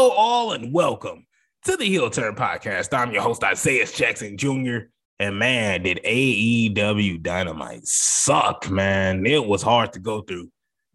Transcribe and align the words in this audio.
Hello, 0.00 0.12
all, 0.12 0.52
and 0.52 0.72
welcome 0.72 1.26
to 1.66 1.76
the 1.76 1.84
Heel 1.84 2.08
Turn 2.08 2.34
Podcast. 2.34 2.96
I'm 2.96 3.12
your 3.12 3.20
host, 3.20 3.44
Isaiah 3.44 3.84
Jackson 3.84 4.38
Jr. 4.38 4.86
And 5.18 5.38
man, 5.38 5.82
did 5.82 6.00
AEW 6.06 7.22
Dynamite 7.22 7.86
suck, 7.86 8.70
man. 8.70 9.26
It 9.26 9.44
was 9.44 9.60
hard 9.60 9.92
to 9.92 9.98
go 9.98 10.22
through. 10.22 10.50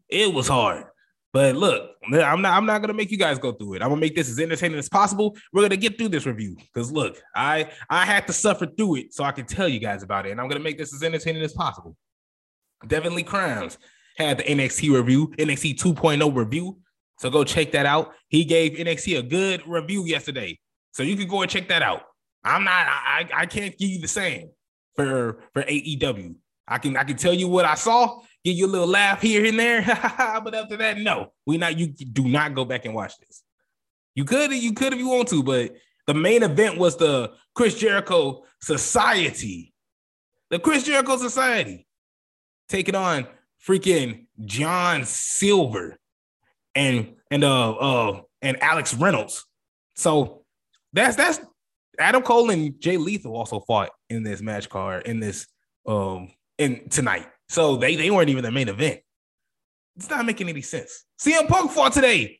It 0.09 0.33
was 0.33 0.47
hard. 0.47 0.85
But 1.33 1.55
look, 1.55 1.91
I'm 2.11 2.41
not 2.41 2.57
I'm 2.57 2.65
not 2.65 2.81
gonna 2.81 2.95
make 2.95 3.11
you 3.11 3.19
guys 3.19 3.37
go 3.37 3.51
through 3.51 3.75
it. 3.75 3.83
I'm 3.83 3.89
gonna 3.89 4.01
make 4.01 4.15
this 4.15 4.27
as 4.27 4.39
entertaining 4.39 4.79
as 4.79 4.89
possible. 4.89 5.37
We're 5.53 5.61
gonna 5.61 5.77
get 5.77 5.99
through 5.99 6.09
this 6.09 6.25
review. 6.25 6.57
Because 6.73 6.91
look, 6.91 7.21
I 7.35 7.69
I 7.91 8.07
had 8.07 8.25
to 8.25 8.33
suffer 8.33 8.65
through 8.65 8.95
it 8.95 9.13
so 9.13 9.23
I 9.23 9.33
can 9.33 9.45
tell 9.45 9.69
you 9.69 9.77
guys 9.77 10.01
about 10.01 10.25
it. 10.25 10.31
And 10.31 10.41
I'm 10.41 10.47
gonna 10.47 10.61
make 10.61 10.79
this 10.79 10.95
as 10.95 11.03
entertaining 11.03 11.43
as 11.43 11.53
possible. 11.53 11.95
Devin 12.87 13.13
Lee 13.13 13.21
Crimes 13.21 13.77
had 14.17 14.39
the 14.39 14.43
NXT 14.45 14.95
review, 14.95 15.27
NXT 15.37 15.77
2.0 15.77 16.35
review. 16.35 16.79
So 17.17 17.29
go 17.29 17.43
check 17.43 17.71
that 17.71 17.85
out. 17.85 18.13
He 18.27 18.43
gave 18.43 18.73
NXT 18.73 19.19
a 19.19 19.23
good 19.23 19.63
review 19.65 20.05
yesterday. 20.05 20.59
So 20.91 21.03
you 21.03 21.15
can 21.15 21.27
go 21.27 21.41
and 21.41 21.51
check 21.51 21.67
that 21.69 21.81
out. 21.81 22.01
I'm 22.43 22.63
not, 22.63 22.87
I, 22.87 23.27
I 23.33 23.45
can't 23.45 23.77
give 23.77 23.89
you 23.89 23.99
the 23.99 24.07
same 24.07 24.49
for 24.95 25.39
for 25.53 25.63
AEW. 25.63 26.35
I 26.67 26.77
can 26.77 26.97
I 26.97 27.03
can 27.03 27.17
tell 27.17 27.33
you 27.33 27.47
what 27.47 27.65
I 27.65 27.75
saw, 27.75 28.19
give 28.43 28.55
you 28.55 28.65
a 28.65 28.67
little 28.67 28.87
laugh 28.87 29.21
here 29.21 29.45
and 29.45 29.59
there. 29.59 29.81
but 30.43 30.55
after 30.55 30.77
that, 30.77 30.97
no, 30.97 31.33
we 31.45 31.57
not 31.57 31.77
you 31.77 31.87
do 31.87 32.27
not 32.27 32.55
go 32.55 32.65
back 32.65 32.85
and 32.85 32.93
watch 32.93 33.17
this. 33.19 33.43
You 34.15 34.25
could, 34.25 34.51
you 34.51 34.73
could 34.73 34.93
if 34.93 34.99
you 34.99 35.09
want 35.09 35.27
to, 35.29 35.43
but 35.43 35.75
the 36.07 36.13
main 36.13 36.43
event 36.43 36.77
was 36.77 36.95
the 36.97 37.33
Chris 37.53 37.77
Jericho 37.77 38.43
Society. 38.61 39.73
The 40.49 40.59
Chris 40.59 40.83
Jericho 40.83 41.17
Society 41.17 41.87
taking 42.69 42.95
on 42.95 43.27
freaking 43.67 44.27
John 44.45 45.03
Silver 45.05 45.97
and 46.75 47.15
and 47.31 47.43
uh 47.43 47.71
uh 47.71 48.21
and 48.41 48.61
Alex 48.61 48.93
Reynolds. 48.93 49.45
So 49.95 50.43
that's 50.93 51.15
that's 51.15 51.39
Adam 51.99 52.21
Cole 52.21 52.49
and 52.49 52.79
Jay 52.79 52.97
Lethal 52.97 53.35
also 53.35 53.59
fought 53.61 53.89
in 54.09 54.23
this 54.23 54.41
match 54.41 54.69
card 54.69 55.07
in 55.07 55.19
this 55.19 55.47
um 55.85 56.31
in 56.57 56.89
tonight. 56.89 57.27
So 57.49 57.77
they 57.77 57.95
they 57.95 58.11
weren't 58.11 58.29
even 58.29 58.43
the 58.43 58.51
main 58.51 58.69
event. 58.69 58.99
It's 59.97 60.09
not 60.09 60.25
making 60.25 60.49
any 60.49 60.61
sense. 60.61 61.05
CM 61.19 61.47
Punk 61.47 61.71
fought 61.71 61.93
today. 61.93 62.39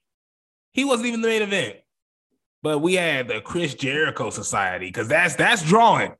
He 0.73 0.83
wasn't 0.83 1.07
even 1.07 1.21
the 1.21 1.27
main 1.27 1.41
event. 1.41 1.77
But 2.61 2.79
we 2.79 2.95
had 2.95 3.27
the 3.27 3.41
Chris 3.41 3.73
Jericho 3.75 4.29
Society 4.29 4.87
because 4.87 5.07
that's 5.07 5.35
that's 5.35 5.63
drawing. 5.63 6.13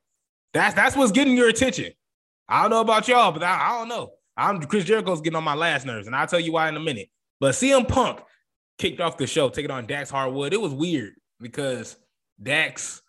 That's 0.54 0.74
that's 0.74 0.96
what's 0.96 1.12
getting 1.12 1.36
your 1.36 1.48
attention. 1.48 1.92
I 2.48 2.62
don't 2.62 2.70
know 2.70 2.80
about 2.80 3.08
y'all, 3.08 3.32
but 3.32 3.42
I, 3.42 3.70
I 3.70 3.78
don't 3.78 3.88
know. 3.88 4.12
I'm 4.36 4.62
Chris 4.62 4.84
Jericho's 4.84 5.20
getting 5.20 5.36
on 5.36 5.44
my 5.44 5.54
last 5.54 5.84
nerves, 5.84 6.06
and 6.06 6.14
I'll 6.14 6.26
tell 6.26 6.40
you 6.40 6.52
why 6.52 6.68
in 6.68 6.76
a 6.76 6.80
minute. 6.80 7.10
But 7.40 7.54
CM 7.54 7.86
Punk 7.86 8.20
kicked 8.78 9.00
off 9.00 9.16
the 9.16 9.26
show, 9.26 9.48
taking 9.48 9.70
on 9.70 9.86
Dax 9.86 10.10
Harwood. 10.10 10.52
It 10.52 10.60
was 10.60 10.72
weird 10.72 11.14
because 11.40 11.96
Dax, 12.42 13.02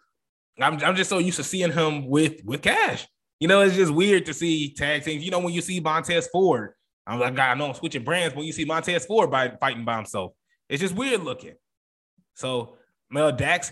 I'm, 0.59 0.81
I'm 0.83 0.95
just 0.95 1.09
so 1.09 1.19
used 1.19 1.37
to 1.37 1.43
seeing 1.43 1.71
him 1.71 2.07
with 2.07 2.43
with 2.43 2.61
Cash. 2.61 3.07
You 3.39 3.47
know, 3.47 3.61
it's 3.61 3.75
just 3.75 3.93
weird 3.93 4.25
to 4.25 4.33
see 4.33 4.73
tag 4.73 5.03
teams. 5.03 5.23
You 5.23 5.31
know, 5.31 5.39
when 5.39 5.53
you 5.53 5.61
see 5.61 5.79
Montez 5.79 6.27
Ford, 6.27 6.71
I'm 7.05 7.19
like, 7.19 7.35
God, 7.35 7.51
I 7.51 7.53
know 7.53 7.67
I'm 7.67 7.75
switching 7.75 8.03
brands. 8.03 8.35
When 8.35 8.45
you 8.45 8.51
see 8.51 8.65
Montez 8.65 9.05
Ford 9.05 9.29
by 9.29 9.49
fighting 9.59 9.85
by 9.85 9.97
himself, 9.97 10.33
it's 10.67 10.81
just 10.81 10.95
weird 10.95 11.23
looking. 11.23 11.53
So, 12.33 12.77
well, 13.11 13.31
Dax 13.31 13.71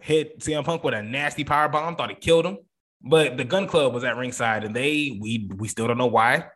hit 0.00 0.40
CM 0.40 0.64
Punk 0.64 0.82
with 0.82 0.94
a 0.94 1.02
nasty 1.02 1.44
power 1.44 1.68
bomb, 1.68 1.94
thought 1.94 2.10
he 2.10 2.16
killed 2.16 2.44
him. 2.44 2.58
But 3.02 3.36
the 3.36 3.44
Gunn 3.44 3.66
Club 3.68 3.94
was 3.94 4.02
at 4.02 4.16
ringside, 4.16 4.64
and 4.64 4.74
they 4.74 5.18
we 5.20 5.48
we 5.56 5.68
still 5.68 5.86
don't 5.86 5.98
know 5.98 6.06
why, 6.06 6.46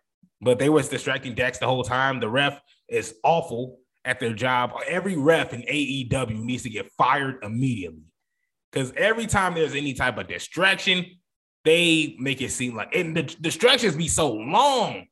but 0.41 0.59
they 0.59 0.69
was 0.69 0.88
distracting 0.88 1.34
Dax 1.34 1.59
the 1.59 1.66
whole 1.66 1.84
time. 1.84 2.20
The 2.20 2.28
ref 2.28 2.60
is 2.88 3.15
awful 3.22 3.78
at 4.04 4.21
their 4.21 4.32
job. 4.32 4.72
Every 4.87 5.16
ref 5.16 5.53
in 5.53 5.62
AEW 5.62 6.43
needs 6.43 6.62
to 6.62 6.71
get 6.71 6.91
fired 6.93 7.43
immediately. 7.43 8.03
Because 8.72 8.93
every 8.97 9.26
time 9.26 9.54
there's 9.54 9.75
any 9.75 9.94
type 9.94 10.19
of 10.19 10.28
distraction, 10.28 11.04
they 11.65 12.16
make 12.19 12.41
it 12.41 12.50
seem 12.50 12.77
like 12.77 12.94
and 12.94 13.16
the 13.16 13.22
distractions 13.22 13.97
be 13.97 14.09
so 14.09 14.32
long. 14.32 15.06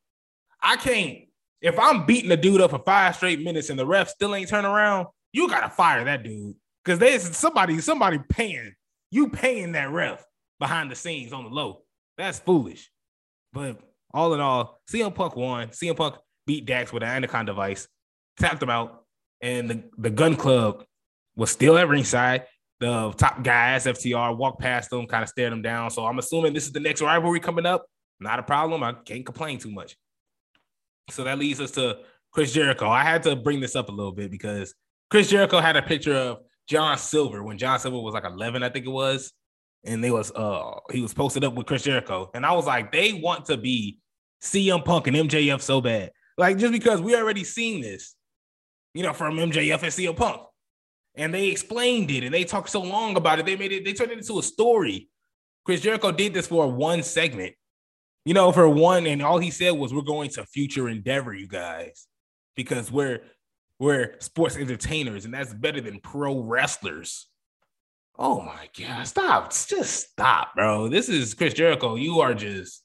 I 0.63 0.77
can't. 0.77 1.21
If 1.61 1.79
I'm 1.79 2.07
beating 2.07 2.31
a 2.31 2.37
dude 2.37 2.61
up 2.61 2.71
for 2.71 2.79
five 2.79 3.17
straight 3.17 3.43
minutes 3.43 3.71
and 3.71 3.79
the 3.79 3.87
ref 3.87 4.09
still 4.09 4.35
ain't 4.35 4.49
turn 4.49 4.65
around, 4.65 5.09
you 5.33 5.49
gotta 5.49 5.71
fire 5.71 6.05
that 6.05 6.23
dude. 6.23 6.55
Because 6.85 6.99
there's 6.99 7.37
somebody, 7.37 7.81
somebody 7.81 8.19
paying 8.29 8.75
you 9.11 9.29
paying 9.29 9.73
that 9.73 9.91
ref 9.91 10.25
behind 10.59 10.91
the 10.91 10.95
scenes 10.95 11.33
on 11.33 11.45
the 11.45 11.51
low. 11.51 11.83
That's 12.19 12.39
foolish. 12.39 12.91
But 13.53 13.81
all 14.13 14.35
in 14.35 14.41
all, 14.41 14.81
CM 14.91 15.15
Punk 15.15 15.37
won. 15.37 15.69
CM 15.69 15.97
Punk 15.97 16.17
beat 16.47 16.67
Dax 16.67 16.93
with 16.93 17.03
an 17.03 17.09
anaconda 17.09 17.53
vise, 17.53 17.89
tapped 18.39 18.63
him 18.63 18.71
out, 18.71 19.05
and 19.41 19.71
the, 19.71 19.83
the 19.99 20.11
Gunn 20.11 20.37
Club 20.37 20.85
was 21.37 21.51
still 21.51 21.79
at 21.79 21.89
ringside. 21.89 22.45
The 22.81 23.13
top 23.13 23.43
guys, 23.43 23.87
FTR, 23.87 24.37
walked 24.37 24.61
past 24.61 24.91
them, 24.91 25.07
kind 25.07 25.23
of 25.23 25.29
stared 25.29 25.53
them 25.53 25.63
down. 25.63 25.91
So 25.91 26.05
I'm 26.05 26.19
assuming 26.19 26.53
this 26.53 26.67
is 26.67 26.73
the 26.73 26.81
next 26.81 27.01
rivalry 27.01 27.41
coming 27.41 27.67
up. 27.67 27.87
Not 28.21 28.39
a 28.39 28.43
problem. 28.43 28.83
I 28.83 28.93
can't 28.93 29.25
complain 29.25 29.59
too 29.59 29.71
much. 29.71 29.97
So 31.11 31.25
that 31.25 31.39
leads 31.39 31.61
us 31.61 31.71
to 31.73 31.99
Chris 32.33 32.53
Jericho. 32.53 32.89
I 32.89 33.03
had 33.03 33.23
to 33.25 33.37
bring 33.37 33.61
this 33.61 33.77
up 33.77 33.89
a 33.89 33.93
little 33.93 34.13
bit 34.13 34.31
because 34.31 34.75
Chris 35.11 35.31
Jericho 35.31 35.61
had 35.61 35.77
a 35.77 35.83
picture 35.83 36.15
of 36.15 36.39
John 36.69 36.99
Silver 36.99 37.43
when 37.43 37.59
John 37.59 37.79
Silver 37.79 37.99
was 37.99 38.15
like 38.15 38.25
11, 38.25 38.63
I 38.63 38.69
think 38.69 38.87
it 38.87 38.91
was, 38.91 39.33
and 39.85 40.03
they 40.03 40.11
was 40.11 40.33
uh 40.33 40.73
he 40.91 41.01
was 41.01 41.15
posted 41.15 41.45
up 41.45 41.55
with 41.55 41.67
Chris 41.67 41.85
Jericho, 41.85 42.31
and 42.35 42.45
I 42.45 42.53
was 42.53 42.67
like, 42.67 42.93
they 42.93 43.13
want 43.13 43.47
to 43.47 43.57
be 43.57 43.99
CM 44.43 44.85
Punk 44.85 45.07
and 45.07 45.17
MJF 45.17 45.61
so 45.61 45.81
bad, 45.81 46.11
like 46.37 46.59
just 46.59 46.73
because 46.73 47.01
we 47.01 47.17
already 47.17 47.45
seen 47.45 47.81
this, 47.81 48.15
you 48.95 49.03
know, 49.03 49.13
from 49.13 49.37
MJF 49.37 49.83
and 49.83 49.93
CM 49.93 50.17
Punk, 50.17 50.43
and 51.15 51.33
they 51.33 51.49
explained 51.49 52.11
it 52.11 52.25
and 52.25 52.35
they 52.35 52.45
talked 52.45 52.71
so 52.71 52.83
long 52.83 53.17
about 53.17 53.39
it, 53.39 53.47
they 53.47 53.57
made 53.57 53.73
it, 53.73 53.85
they 53.85 53.93
turned 53.93 54.13
it 54.13 54.19
into 54.19 54.39
a 54.39 54.43
story. 54.43 55.09
Chris 55.65 55.81
Jericho 55.81 56.13
did 56.13 56.33
this 56.33 56.47
for 56.47 56.71
one 56.71 57.03
segment, 57.03 57.55
you 58.25 58.35
know, 58.35 58.53
for 58.53 58.69
one, 58.69 59.07
and 59.07 59.23
all 59.23 59.39
he 59.39 59.51
said 59.51 59.71
was, 59.71 59.93
"We're 59.93 60.03
going 60.03 60.31
to 60.31 60.45
future 60.45 60.89
endeavor, 60.89 61.35
you 61.35 61.49
guys, 61.49 62.07
because 62.55 62.91
we're 62.91 63.23
we're 63.79 64.15
sports 64.21 64.57
entertainers, 64.57 65.25
and 65.25 65.35
that's 65.35 65.53
better 65.53 65.81
than 65.81 66.01
pro 66.01 66.39
wrestlers." 66.39 67.27
Oh 68.19 68.41
my 68.41 68.69
god, 68.79 69.07
stop. 69.07 69.51
Just 69.51 70.11
stop, 70.11 70.55
bro. 70.55 70.89
This 70.89 71.09
is 71.09 71.35
Chris 71.35 71.53
Jericho. 71.53 71.97
You 71.97 72.21
are 72.21 72.33
just 72.33 72.85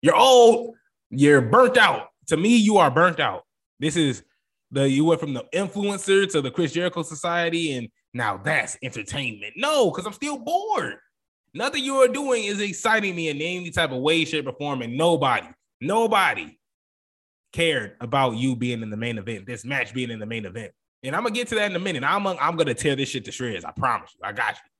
you're 0.00 0.16
old, 0.16 0.74
you're 1.10 1.40
burnt 1.40 1.76
out. 1.76 2.08
To 2.28 2.36
me, 2.36 2.56
you 2.56 2.78
are 2.78 2.90
burnt 2.90 3.20
out. 3.20 3.44
This 3.78 3.96
is 3.96 4.22
the 4.70 4.88
you 4.88 5.04
went 5.04 5.20
from 5.20 5.34
the 5.34 5.44
influencer 5.54 6.30
to 6.32 6.40
the 6.40 6.50
Chris 6.50 6.72
Jericho 6.72 7.02
Society, 7.02 7.74
and 7.74 7.88
now 8.14 8.38
that's 8.38 8.76
entertainment. 8.82 9.54
No, 9.56 9.90
because 9.90 10.06
I'm 10.06 10.12
still 10.12 10.38
bored. 10.38 10.96
Nothing 11.54 11.84
you 11.84 11.96
are 11.96 12.08
doing 12.08 12.44
is 12.44 12.60
exciting 12.60 13.14
me 13.14 13.28
in 13.28 13.36
any 13.36 13.70
type 13.70 13.92
of 13.92 13.98
way, 13.98 14.24
shape, 14.24 14.46
or 14.46 14.54
form, 14.54 14.80
and 14.80 14.96
nobody, 14.96 15.46
nobody 15.80 16.58
cared 17.52 17.96
about 18.00 18.36
you 18.36 18.56
being 18.56 18.82
in 18.82 18.88
the 18.88 18.96
main 18.96 19.18
event, 19.18 19.46
this 19.46 19.64
match 19.64 19.92
being 19.92 20.10
in 20.10 20.18
the 20.18 20.26
main 20.26 20.46
event. 20.46 20.72
And 21.02 21.14
I'm 21.14 21.22
gonna 21.24 21.34
get 21.34 21.48
to 21.48 21.56
that 21.56 21.70
in 21.70 21.76
a 21.76 21.80
minute. 21.80 22.04
I'm, 22.04 22.26
I'm 22.26 22.56
gonna 22.56 22.74
tear 22.74 22.96
this 22.96 23.08
shit 23.08 23.24
to 23.26 23.32
shreds. 23.32 23.64
I 23.64 23.72
promise 23.72 24.14
you. 24.14 24.20
I 24.26 24.32
got 24.32 24.54
you. 24.54 24.70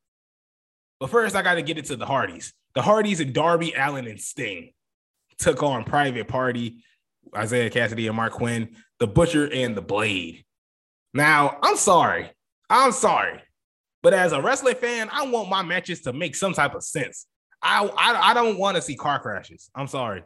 But 1.02 1.10
first, 1.10 1.34
I 1.34 1.42
got 1.42 1.54
to 1.54 1.62
get 1.62 1.78
into 1.78 1.96
the 1.96 2.06
Hardys. 2.06 2.54
The 2.76 2.82
Hardys 2.82 3.18
and 3.18 3.34
Darby 3.34 3.74
Allin 3.76 4.06
and 4.06 4.20
Sting 4.20 4.72
took 5.36 5.60
on 5.60 5.82
Private 5.82 6.28
Party, 6.28 6.84
Isiah 7.40 7.70
Kassidy 7.70 8.08
and 8.08 8.18
Marq 8.18 8.32
Quen, 8.32 8.76
the 8.98 9.06
Butcher 9.06 9.50
and 9.52 9.76
the 9.76 9.82
Blade. 9.82 10.44
Now, 11.14 11.58
I'm 11.62 11.76
sorry. 11.76 12.30
I'm 12.68 12.92
sorry. 12.92 13.40
But 14.02 14.14
as 14.14 14.32
a 14.32 14.42
wrestling 14.42 14.74
fan, 14.76 15.08
I 15.12 15.26
want 15.26 15.48
my 15.48 15.62
matches 15.62 16.02
to 16.02 16.12
make 16.12 16.34
some 16.34 16.52
type 16.52 16.74
of 16.74 16.82
sense. 16.82 17.26
I 17.62 17.84
I, 17.84 18.30
I 18.30 18.34
don't 18.34 18.58
want 18.58 18.76
to 18.76 18.82
see 18.82 18.96
car 18.96 19.20
crashes. 19.20 19.70
I'm 19.74 19.86
sorry. 19.86 20.24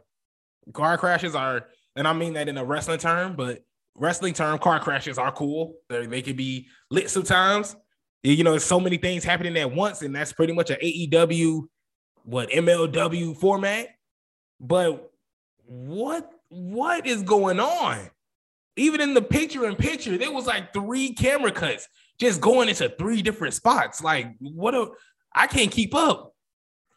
Car 0.73 0.97
crashes 0.97 1.35
are, 1.35 1.67
and 1.95 2.07
I 2.07 2.13
mean 2.13 2.33
that 2.33 2.49
in 2.49 2.57
a 2.57 2.65
wrestling 2.65 2.99
term, 2.99 3.35
but 3.35 3.59
wrestling 3.95 4.33
term, 4.33 4.57
car 4.59 4.79
crashes 4.79 5.17
are 5.17 5.31
cool. 5.31 5.75
They, 5.89 6.05
they 6.07 6.21
can 6.21 6.35
be 6.35 6.67
lit 6.89 7.09
sometimes. 7.09 7.75
You 8.23 8.43
know, 8.43 8.55
it's 8.55 8.65
so 8.65 8.79
many 8.79 8.97
things 8.97 9.23
happening 9.23 9.55
at 9.57 9.71
once, 9.71 10.01
and 10.01 10.15
that's 10.15 10.33
pretty 10.33 10.53
much 10.53 10.69
an 10.71 10.77
AEW 10.83 11.67
what 12.27 12.49
MLW 12.49 13.37
format. 13.37 13.87
But 14.59 15.11
what 15.65 16.29
what 16.49 17.05
is 17.05 17.23
going 17.23 17.59
on? 17.59 18.09
Even 18.75 19.01
in 19.01 19.13
the 19.13 19.21
picture 19.21 19.67
in 19.67 19.75
picture, 19.75 20.17
there 20.17 20.31
was 20.31 20.45
like 20.45 20.71
three 20.71 21.13
camera 21.13 21.51
cuts 21.51 21.87
just 22.19 22.41
going 22.41 22.69
into 22.69 22.89
three 22.89 23.21
different 23.21 23.53
spots. 23.53 24.03
Like, 24.03 24.35
what 24.39 24.75
a 24.75 24.89
I 25.33 25.47
can't 25.47 25.71
keep 25.71 25.95
up. 25.95 26.33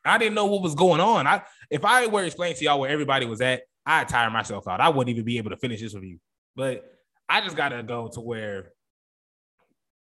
I 0.05 0.19
didn't 0.19 0.35
know 0.35 0.47
what 0.47 0.63
was 0.63 0.75
going 0.75 1.01
on. 1.01 1.27
I 1.27 1.43
if 1.71 1.85
I 1.85 2.07
were 2.07 2.25
explaining 2.25 2.57
to 2.57 2.65
y'all 2.65 2.81
where 2.81 2.91
everybody 2.91 3.27
was 3.27 3.41
at, 3.41 3.63
I'd 3.87 4.09
tire 4.09 4.31
myself 4.31 4.69
out. 4.69 4.81
I 4.81 4.89
wouldn't 4.89 5.11
even 5.11 5.25
be 5.25 5.39
able 5.39 5.51
to 5.51 5.57
finish 5.57 5.81
this 5.81 5.95
you. 5.95 6.19
But 6.57 6.85
I 7.29 7.41
just 7.41 7.57
gotta 7.57 7.83
go 7.83 8.09
to 8.09 8.21
where. 8.21 8.73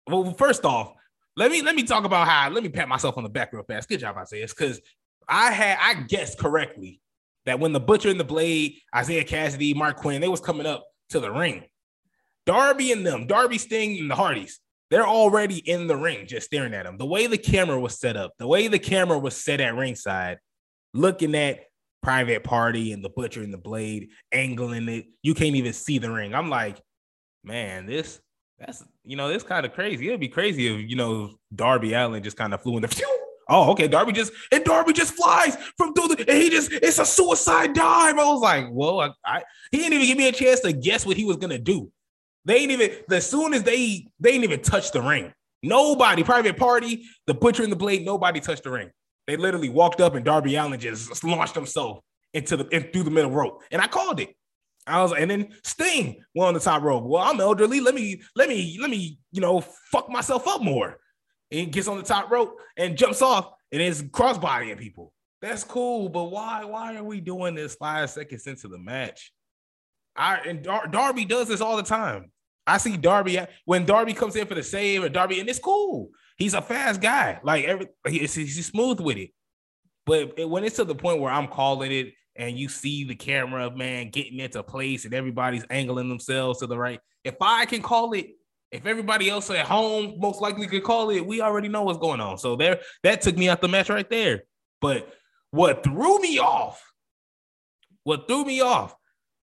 Well, 0.08 0.34
first 0.34 0.66
off, 0.66 0.94
let 1.36 1.52
me 1.52 1.62
let 1.62 1.76
me 1.76 1.84
talk 1.84 2.04
about 2.06 2.28
how. 2.28 2.50
Let 2.50 2.64
me 2.64 2.70
pat 2.70 2.88
myself 2.88 3.18
on 3.18 3.24
the 3.24 3.30
back 3.30 3.54
real 3.54 3.64
fast. 3.64 3.90
Good 3.90 4.00
job, 4.00 4.18
Isaiah. 4.18 4.48
Because 4.48 4.82
I 5.28 5.52
had 5.52 5.78
I 5.82 6.02
guessed 6.04 6.40
correctly 6.40 7.02
that 7.48 7.60
when 7.60 7.74
the 7.74 7.80
Butcher 7.80 8.10
and 8.10 8.20
the 8.20 8.26
Blade, 8.26 8.76
Isiah 8.98 9.24
Kassidy, 9.24 9.74
Marq 9.74 9.96
Quen, 9.96 10.22
they 10.22 10.28
was 10.28 10.42
coming 10.42 10.68
up 10.68 10.86
to 11.10 11.20
the 11.20 11.32
ring. 11.32 11.64
Darby 12.46 12.92
and 12.92 13.06
them, 13.06 13.26
Darby 13.26 13.58
Sting 13.58 13.98
and 14.00 14.12
the 14.12 14.16
Hardys, 14.16 14.60
they're 14.90 15.08
already 15.08 15.58
in 15.58 15.88
the 15.88 15.98
ring, 15.98 16.28
just 16.28 16.48
staring 16.48 16.74
at 16.74 16.86
them. 16.86 16.98
The 16.98 17.06
way 17.06 17.28
the 17.28 17.38
camera 17.38 17.80
was 17.80 18.00
set 18.00 18.16
up, 18.16 18.34
the 18.38 18.48
way 18.48 18.68
the 18.68 18.80
camera 18.80 19.18
was 19.18 19.36
set 19.36 19.60
at 19.60 19.76
ringside, 19.76 20.38
looking 20.94 21.36
at 21.36 21.66
Private 22.04 22.44
Party 22.44 22.92
and 22.92 23.04
the 23.04 23.10
Butcher 23.10 23.42
and 23.42 23.54
the 23.54 23.58
Blade, 23.58 24.10
angling 24.32 24.88
it, 24.88 25.06
you 25.24 25.34
can't 25.34 25.56
even 25.56 25.74
see 25.74 25.98
the 25.98 26.12
ring. 26.12 26.36
I'm 26.36 26.50
like, 26.50 26.82
man, 27.44 27.86
this 27.86 28.20
that's 28.60 28.84
you 29.04 29.16
know, 29.16 29.30
this 29.30 29.44
kind 29.44 29.66
of 29.66 29.74
crazy. 29.74 30.08
It'd 30.08 30.20
be 30.20 30.28
crazy 30.28 30.68
if 30.68 30.90
you 30.90 30.96
know 30.96 31.32
Darby 31.54 31.94
Allin 31.94 32.24
just 32.24 32.38
kind 32.38 32.54
of 32.54 32.62
flew 32.62 32.76
in 32.76 32.82
the 32.82 32.88
Oh, 33.50 33.72
okay. 33.72 33.88
Darby 33.88 34.12
just 34.12 34.34
and 34.52 34.64
Darby 34.64 34.94
just 34.94 35.14
flies 35.14 35.56
from 35.78 35.94
through 35.94 36.16
the 36.16 36.26
and 36.28 36.42
he 36.42 36.50
just 36.50 36.72
it's 36.72 37.00
a 37.00 37.06
suicide 37.06 37.74
dive. 37.74 38.18
I 38.18 38.26
was 38.26 38.42
like, 38.42 38.68
whoa, 38.70 39.00
I, 39.00 39.10
I 39.26 39.44
he 39.72 39.78
didn't 39.78 39.94
even 39.94 40.08
give 40.08 40.18
me 40.18 40.28
a 40.28 40.32
chance 40.32 40.60
to 40.62 40.74
guess 40.74 41.06
what 41.06 41.18
he 41.18 41.26
was 41.26 41.38
gonna 41.38 41.60
do. 41.60 41.92
They 42.46 42.58
ain't 42.58 42.72
even 42.72 42.92
as 43.12 43.30
soon 43.30 43.54
as 43.54 43.64
they 43.64 44.08
they 44.20 44.32
didn't 44.32 44.44
even 44.44 44.62
touch 44.62 44.92
the 44.92 45.02
ring. 45.02 45.34
Nobody, 45.64 46.24
private 46.24 46.58
party, 46.58 47.06
the 47.26 47.34
butcher 47.34 47.64
and 47.64 47.72
the 47.72 47.78
blade, 47.78 48.06
nobody 48.06 48.40
touched 48.40 48.64
the 48.64 48.72
ring. 48.72 48.92
They 49.28 49.38
literally 49.38 49.70
walked 49.70 50.02
up 50.02 50.16
and 50.16 50.24
Darby 50.24 50.56
Allin 50.56 50.80
just 50.80 51.24
launched 51.24 51.56
himself 51.56 52.00
into 52.34 52.58
the 52.58 52.68
in, 52.68 52.84
through 52.92 53.04
the 53.04 53.12
middle 53.12 53.32
rope. 53.32 53.64
And 53.72 53.82
I 53.82 53.88
called 53.88 54.20
it. 54.20 54.30
I 54.86 55.02
was 55.02 55.14
and 55.14 55.30
then 55.30 55.50
Sting 55.64 56.22
went 56.36 56.50
on 56.50 56.54
the 56.54 56.60
top 56.60 56.84
rope. 56.84 57.04
Well, 57.06 57.24
I'm 57.24 57.42
elderly. 57.42 57.80
Let 57.80 57.96
me, 57.96 58.22
let 58.36 58.48
me, 58.48 58.78
let 58.80 58.90
me, 58.90 59.20
you 59.32 59.42
know, 59.42 59.62
fuck 59.92 60.10
myself 60.10 60.48
up 60.48 60.62
more 60.62 60.98
and 61.52 61.72
gets 61.72 61.88
on 61.88 61.98
the 61.98 62.04
top 62.04 62.30
rope 62.32 62.58
and 62.78 62.98
jumps 62.98 63.22
off 63.22 63.52
and 63.72 63.82
is 63.82 64.04
crossbodying 64.12 64.78
people. 64.78 65.14
That's 65.42 65.64
cool, 65.64 66.10
but 66.10 66.26
why? 66.26 66.66
Why 66.66 66.96
are 66.96 67.04
we 67.04 67.22
doing 67.22 67.56
this 67.56 67.76
five 67.76 68.10
seconds 68.10 68.48
into 68.48 68.68
the 68.68 68.80
match? 68.80 69.32
I 70.16 70.38
and 70.48 70.64
Dar- 70.64 70.88
Darby 70.88 71.26
does 71.26 71.48
this 71.48 71.62
all 71.62 71.78
the 71.78 71.84
time. 71.84 72.32
I 72.66 72.78
see 72.78 72.98
Darby 72.98 73.40
when 73.66 73.86
Darby 73.86 74.14
comes 74.14 74.36
in 74.36 74.48
for 74.48 74.56
the 74.56 74.64
save 74.64 75.04
or 75.04 75.10
Darby, 75.10 75.40
and 75.40 75.48
it's 75.48 75.60
cool. 75.60 76.10
He's 76.38 76.54
a 76.54 76.62
fast 76.62 77.02
guy. 77.02 77.40
Like 77.44 77.66
every 77.66 77.88
he's, 78.08 78.34
he's 78.34 78.66
smooth 78.66 79.00
with 79.00 79.18
it. 79.18 79.30
But 80.06 80.34
it, 80.38 80.50
when 80.50 80.64
it's 80.64 80.78
to 80.78 80.86
the 80.86 80.96
point 80.96 81.22
where 81.22 81.32
I'm 81.32 81.48
calling 81.48 81.92
it, 81.92 82.14
and 82.36 82.58
you 82.58 82.70
see 82.70 83.04
the 83.04 83.16
camera 83.16 83.76
man 83.76 84.10
getting 84.10 84.40
into 84.40 84.62
place, 84.64 85.06
and 85.06 85.14
everybody's 85.14 85.66
angling 85.70 86.10
themselves 86.10 86.60
to 86.60 86.68
the 86.68 86.78
right. 86.78 87.00
If 87.24 87.36
I 87.42 87.66
can 87.66 87.82
call 87.82 88.14
it, 88.14 88.28
if 88.72 88.86
everybody 88.86 89.30
else 89.30 89.50
at 89.50 89.66
home 89.66 90.16
most 90.20 90.42
likely 90.42 90.68
could 90.68 90.84
call 90.84 91.10
it, 91.10 91.26
we 91.26 91.42
already 91.42 91.68
know 91.68 91.84
what's 91.84 92.00
going 92.00 92.20
on. 92.20 92.38
So 92.38 92.56
there, 92.56 92.80
that 93.04 93.22
took 93.22 93.38
me 93.38 93.50
out 93.50 93.62
the 93.62 93.68
match 93.68 93.90
right 93.90 94.10
there. 94.10 94.44
But 94.82 95.14
what 95.52 95.84
threw 95.84 96.20
me 96.20 96.40
off, 96.40 96.84
what 98.04 98.28
threw 98.28 98.46
me 98.46 98.62
off 98.62 98.96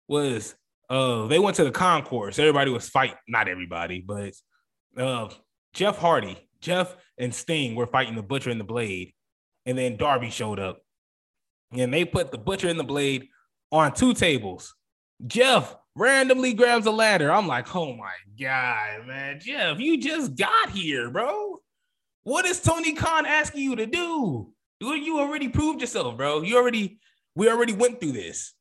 was 0.09 0.55
uh 0.91 1.27
they 1.27 1.39
went 1.39 1.57
to 1.57 1.65
the 1.65 1.71
concourse. 1.71 2.39
Everybody 2.39 2.71
was 2.71 2.89
fighting, 2.89 3.17
not 3.27 3.49
everybody, 3.49 4.01
but 4.01 4.35
uh 4.97 5.29
Jeff 5.73 5.99
Hardy, 5.99 6.39
Jeff 6.61 6.95
and 7.19 7.35
Sting 7.35 7.75
were 7.75 7.87
fighting 7.87 8.15
the 8.15 8.23
Butcher 8.23 8.51
and 8.51 8.61
the 8.61 8.65
Blade, 8.65 9.13
and 9.67 9.77
then 9.77 9.97
Darby 9.97 10.31
showed 10.31 10.61
up, 10.61 10.83
and 11.73 11.93
they 11.93 12.05
put 12.05 12.31
the 12.31 12.39
Butcher 12.39 12.69
and 12.69 12.79
the 12.79 12.85
Blade 12.85 13.29
on 13.73 13.93
two 13.93 14.15
tables. 14.15 14.75
Jeff 15.27 15.75
randomly 15.97 16.55
grabs 16.55 16.87
a 16.87 16.91
ladder. 16.91 17.31
I'm 17.31 17.47
like, 17.47 17.75
oh 17.75 17.95
my 17.95 18.13
God, 18.41 19.07
man. 19.07 19.41
Jeff, 19.41 19.79
you 19.79 19.99
just 19.99 20.37
got 20.37 20.71
here, 20.71 21.11
bro. 21.11 21.59
What 22.25 22.47
is 22.47 22.61
Tony 22.61 22.95
Khan 22.95 23.27
asking 23.27 23.63
you 23.63 23.77
to 23.77 23.87
do? 23.87 24.51
You 24.81 25.19
already 25.19 25.49
proved 25.49 25.81
yourself, 25.81 26.17
bro. 26.17 26.43
You 26.43 26.57
already, 26.57 26.99
we 27.35 27.49
already 27.49 27.73
went 27.73 28.01
through 28.01 28.13
this 28.13 28.55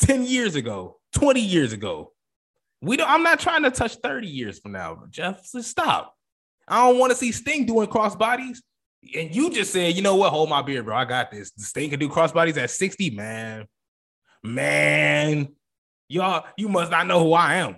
10 0.00 0.24
years 0.24 0.54
ago, 0.54 0.98
20 1.12 1.40
years 1.40 1.72
ago. 1.72 2.12
We 2.80 2.96
don't, 2.96 3.10
I'm 3.10 3.22
not 3.22 3.40
trying 3.40 3.64
to 3.64 3.70
touch 3.70 3.96
30 3.96 4.28
years 4.28 4.60
from 4.60 4.72
now, 4.72 5.04
Jeff. 5.10 5.44
So 5.44 5.60
stop. 5.60 6.14
I 6.66 6.86
don't 6.86 6.98
want 6.98 7.10
to 7.10 7.16
see 7.16 7.32
Sting 7.32 7.66
doing 7.66 7.88
crossbodies. 7.88 8.58
And 9.16 9.34
you 9.34 9.50
just 9.50 9.72
said, 9.72 9.94
you 9.94 10.02
know 10.02 10.16
what? 10.16 10.30
Hold 10.30 10.48
my 10.48 10.62
beer, 10.62 10.82
bro. 10.82 10.96
I 10.96 11.04
got 11.04 11.30
this. 11.30 11.52
Sting 11.56 11.90
can 11.90 11.98
do 11.98 12.08
crossbodies 12.08 12.56
at 12.56 12.70
60, 12.70 13.10
man. 13.10 13.66
Man, 14.42 15.48
Y'all, 16.08 16.46
you 16.56 16.68
must 16.68 16.90
not 16.90 17.06
know 17.06 17.22
who 17.22 17.32
I 17.32 17.56
am. 17.56 17.76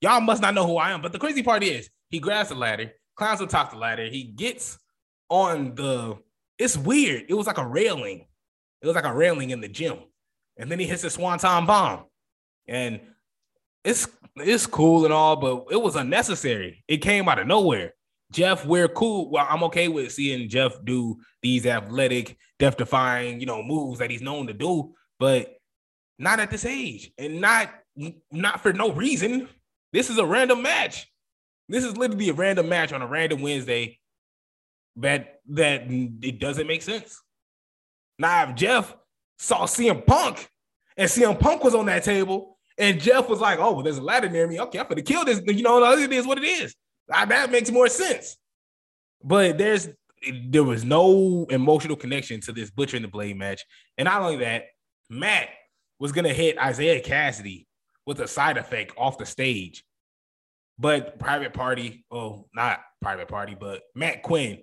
Y'all 0.00 0.20
must 0.20 0.42
not 0.42 0.54
know 0.54 0.66
who 0.66 0.76
I 0.76 0.90
am. 0.90 1.02
But 1.02 1.12
the 1.12 1.18
crazy 1.18 1.42
part 1.42 1.62
is, 1.62 1.88
he 2.10 2.18
grabs 2.18 2.48
the 2.48 2.54
ladder, 2.54 2.92
climbs 3.16 3.40
on 3.40 3.48
top 3.48 3.68
of 3.68 3.74
the 3.74 3.78
ladder. 3.78 4.06
He 4.06 4.24
gets 4.24 4.78
on 5.28 5.74
the. 5.74 6.18
It's 6.58 6.76
weird. 6.76 7.26
It 7.28 7.34
was 7.34 7.46
like 7.46 7.58
a 7.58 7.66
railing. 7.66 8.26
It 8.82 8.86
was 8.86 8.94
like 8.96 9.04
a 9.04 9.14
railing 9.14 9.50
in 9.50 9.60
the 9.60 9.68
gym, 9.68 9.98
and 10.56 10.70
then 10.70 10.78
he 10.78 10.86
hits 10.86 11.04
a 11.04 11.10
swanton 11.10 11.66
bomb, 11.66 12.04
and 12.68 13.00
it's 13.84 14.06
it's 14.36 14.66
cool 14.66 15.04
and 15.04 15.14
all, 15.14 15.36
but 15.36 15.64
it 15.70 15.80
was 15.80 15.96
unnecessary. 15.96 16.84
It 16.86 16.98
came 16.98 17.28
out 17.28 17.38
of 17.38 17.46
nowhere. 17.46 17.94
Jeff, 18.32 18.66
we're 18.66 18.88
cool. 18.88 19.30
Well, 19.30 19.46
I'm 19.48 19.62
okay 19.64 19.88
with 19.88 20.12
seeing 20.12 20.48
Jeff 20.48 20.72
do 20.84 21.16
these 21.42 21.64
athletic, 21.64 22.36
death-defying, 22.58 23.40
you 23.40 23.46
know, 23.46 23.62
moves 23.62 23.98
that 24.00 24.10
he's 24.10 24.20
known 24.22 24.48
to 24.48 24.52
do. 24.52 24.94
But 25.18 25.54
not 26.18 26.40
at 26.40 26.50
this 26.50 26.64
age, 26.64 27.12
and 27.18 27.40
not 27.40 27.70
not 28.30 28.60
for 28.62 28.72
no 28.72 28.92
reason. 28.92 29.48
This 29.92 30.10
is 30.10 30.18
a 30.18 30.26
random 30.26 30.62
match. 30.62 31.10
This 31.68 31.84
is 31.84 31.96
literally 31.96 32.28
a 32.28 32.34
random 32.34 32.68
match 32.68 32.92
on 32.92 33.02
a 33.02 33.06
random 33.06 33.42
Wednesday. 33.42 33.98
That 34.96 35.40
that 35.50 35.82
it 35.88 36.38
doesn't 36.38 36.66
make 36.66 36.82
sense. 36.82 37.20
Now, 38.18 38.48
if 38.48 38.56
Jeff 38.56 38.96
saw 39.38 39.66
CM 39.66 40.06
Punk 40.06 40.48
and 40.96 41.10
CM 41.10 41.38
Punk 41.38 41.62
was 41.62 41.74
on 41.74 41.86
that 41.86 42.04
table, 42.04 42.58
and 42.78 43.00
Jeff 43.00 43.28
was 43.28 43.40
like, 43.40 43.58
"Oh, 43.58 43.72
well, 43.72 43.82
there's 43.82 43.98
a 43.98 44.02
ladder 44.02 44.28
near 44.28 44.46
me. 44.46 44.60
Okay, 44.60 44.78
I'm 44.78 44.88
gonna 44.88 45.02
kill 45.02 45.24
this." 45.24 45.40
You 45.46 45.62
know, 45.62 45.84
it 45.92 46.12
is 46.12 46.26
what 46.26 46.38
it 46.38 46.44
is. 46.44 46.74
That 47.08 47.50
makes 47.50 47.70
more 47.70 47.88
sense. 47.88 48.36
But 49.22 49.58
there's 49.58 49.88
there 50.48 50.64
was 50.64 50.84
no 50.84 51.46
emotional 51.50 51.96
connection 51.96 52.40
to 52.40 52.52
this 52.52 52.70
Butcher 52.70 52.96
and 52.96 53.04
the 53.04 53.08
Blade 53.08 53.36
match, 53.36 53.64
and 53.98 54.06
not 54.06 54.22
only 54.22 54.38
that, 54.38 54.64
Matt 55.10 55.48
was 55.98 56.12
going 56.12 56.24
to 56.24 56.34
hit 56.34 56.56
Isiah 56.62 57.02
Kassidy 57.02 57.66
with 58.06 58.20
a 58.20 58.28
side 58.28 58.56
effect 58.56 58.92
off 58.96 59.18
the 59.18 59.26
stage. 59.26 59.84
But 60.78 61.18
Private 61.18 61.54
Party, 61.54 62.04
oh, 62.10 62.46
not 62.54 62.80
Private 63.00 63.28
Party, 63.28 63.56
but 63.58 63.82
Matt 63.94 64.22
Quinn 64.22 64.58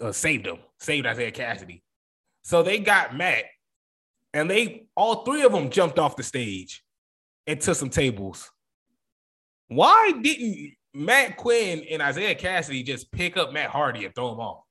uh, 0.00 0.12
saved 0.12 0.46
him, 0.46 0.58
saved 0.78 1.06
Isiah 1.06 1.32
Kassidy. 1.32 1.82
So 2.42 2.62
they 2.62 2.78
got 2.78 3.16
Matt, 3.16 3.44
and 4.34 4.50
they 4.50 4.86
all 4.94 5.24
three 5.24 5.42
of 5.42 5.52
them 5.52 5.70
jumped 5.70 5.98
off 5.98 6.16
the 6.16 6.22
stage 6.22 6.84
and 7.46 7.60
took 7.60 7.76
some 7.76 7.90
tables. 7.90 8.50
Why 9.68 10.12
didn't 10.20 10.74
Matt 10.92 11.36
Quinn 11.36 11.84
and 11.90 12.02
Isaiah 12.02 12.34
Cassidy 12.34 12.82
just 12.82 13.10
pick 13.10 13.36
up 13.36 13.52
Matt 13.52 13.70
Hardy 13.70 14.04
and 14.04 14.14
throw 14.14 14.32
him 14.32 14.40
off? 14.40 14.64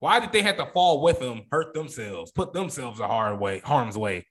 Why 0.00 0.18
did 0.18 0.32
they 0.32 0.42
have 0.42 0.56
to 0.56 0.66
fall 0.66 1.00
with 1.00 1.20
him, 1.20 1.42
hurt 1.52 1.74
themselves, 1.74 2.32
put 2.32 2.52
themselves 2.52 2.98
a 2.98 3.06
hard 3.06 3.38
way, 3.38 3.60
harm's 3.60 3.96
way? 3.96 4.26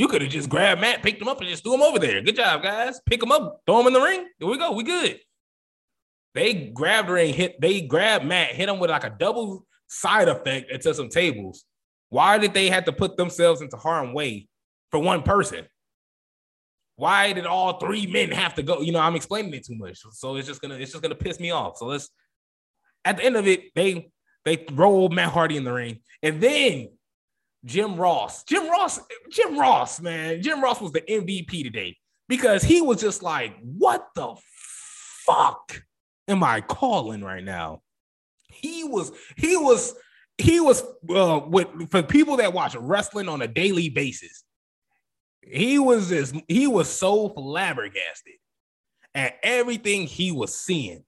You 0.00 0.08
could 0.08 0.22
have 0.22 0.30
just 0.30 0.48
grabbed 0.48 0.80
Matt, 0.80 1.02
picked 1.02 1.20
him 1.20 1.28
up, 1.28 1.40
and 1.40 1.50
just 1.50 1.62
threw 1.62 1.74
him 1.74 1.82
over 1.82 1.98
there. 1.98 2.22
Good 2.22 2.36
job, 2.36 2.62
guys. 2.62 2.98
Pick 3.04 3.22
him 3.22 3.30
up, 3.30 3.60
throw 3.66 3.80
him 3.80 3.88
in 3.88 3.92
the 3.92 4.00
ring. 4.00 4.26
Here 4.38 4.48
we 4.48 4.56
go. 4.56 4.72
We 4.72 4.82
good. 4.82 5.20
They 6.32 6.70
grabbed 6.72 7.08
the 7.08 7.12
ring, 7.12 7.34
hit. 7.34 7.60
They 7.60 7.82
grabbed 7.82 8.24
Matt, 8.24 8.54
hit 8.54 8.70
him 8.70 8.78
with 8.78 8.88
like 8.88 9.04
a 9.04 9.10
double 9.10 9.66
side 9.88 10.28
effect 10.28 10.70
into 10.70 10.94
some 10.94 11.10
tables. 11.10 11.66
Why 12.08 12.38
did 12.38 12.54
they 12.54 12.70
have 12.70 12.86
to 12.86 12.94
put 12.94 13.18
themselves 13.18 13.60
into 13.60 13.76
harm 13.76 14.14
way 14.14 14.48
for 14.90 15.00
one 15.00 15.22
person? 15.22 15.66
Why 16.96 17.34
did 17.34 17.44
all 17.44 17.78
three 17.78 18.06
men 18.06 18.30
have 18.30 18.54
to 18.54 18.62
go? 18.62 18.80
You 18.80 18.92
know, 18.92 19.00
I'm 19.00 19.16
explaining 19.16 19.52
it 19.52 19.66
too 19.66 19.76
much, 19.76 19.98
so 20.12 20.34
it's 20.36 20.48
just 20.48 20.62
gonna 20.62 20.76
it's 20.76 20.92
just 20.92 21.02
gonna 21.02 21.14
piss 21.14 21.38
me 21.38 21.50
off. 21.50 21.76
So 21.76 21.84
let's. 21.84 22.08
At 23.04 23.18
the 23.18 23.24
end 23.26 23.36
of 23.36 23.46
it, 23.46 23.64
they 23.74 24.10
they 24.46 24.64
roll 24.72 25.10
Matt 25.10 25.28
Hardy 25.28 25.58
in 25.58 25.64
the 25.64 25.74
ring, 25.74 26.00
and 26.22 26.40
then 26.40 26.88
Jim 27.64 27.96
Ross. 27.96 28.44
Jim 28.44 28.68
Ross, 28.70 29.00
Jim 29.30 29.58
Ross, 29.58 30.00
man. 30.00 30.42
Jim 30.42 30.62
Ross 30.62 30.80
was 30.80 30.92
the 30.92 31.02
MVP 31.02 31.62
today 31.62 31.96
because 32.28 32.62
he 32.62 32.80
was 32.80 33.00
just 33.00 33.22
like, 33.22 33.56
what 33.62 34.08
the 34.14 34.34
fuck 35.26 35.82
am 36.28 36.42
I 36.42 36.60
calling 36.60 37.22
right 37.22 37.44
now? 37.44 37.82
He 38.48 38.84
was, 38.84 39.12
he 39.36 39.56
was, 39.56 39.94
he 40.38 40.60
was 40.60 40.82
uh, 41.10 41.40
with 41.46 41.90
for 41.90 42.02
people 42.02 42.38
that 42.38 42.52
watch 42.52 42.74
wrestling 42.74 43.28
on 43.28 43.42
a 43.42 43.48
daily 43.48 43.90
basis. 43.90 44.44
He 45.42 45.78
was 45.78 46.08
this, 46.08 46.32
he 46.48 46.66
was 46.66 46.88
so 46.88 47.28
flabbergasted 47.30 48.34
at 49.14 49.34
everything 49.42 50.06
he 50.06 50.32
was 50.32 50.54
seeing. 50.54 51.04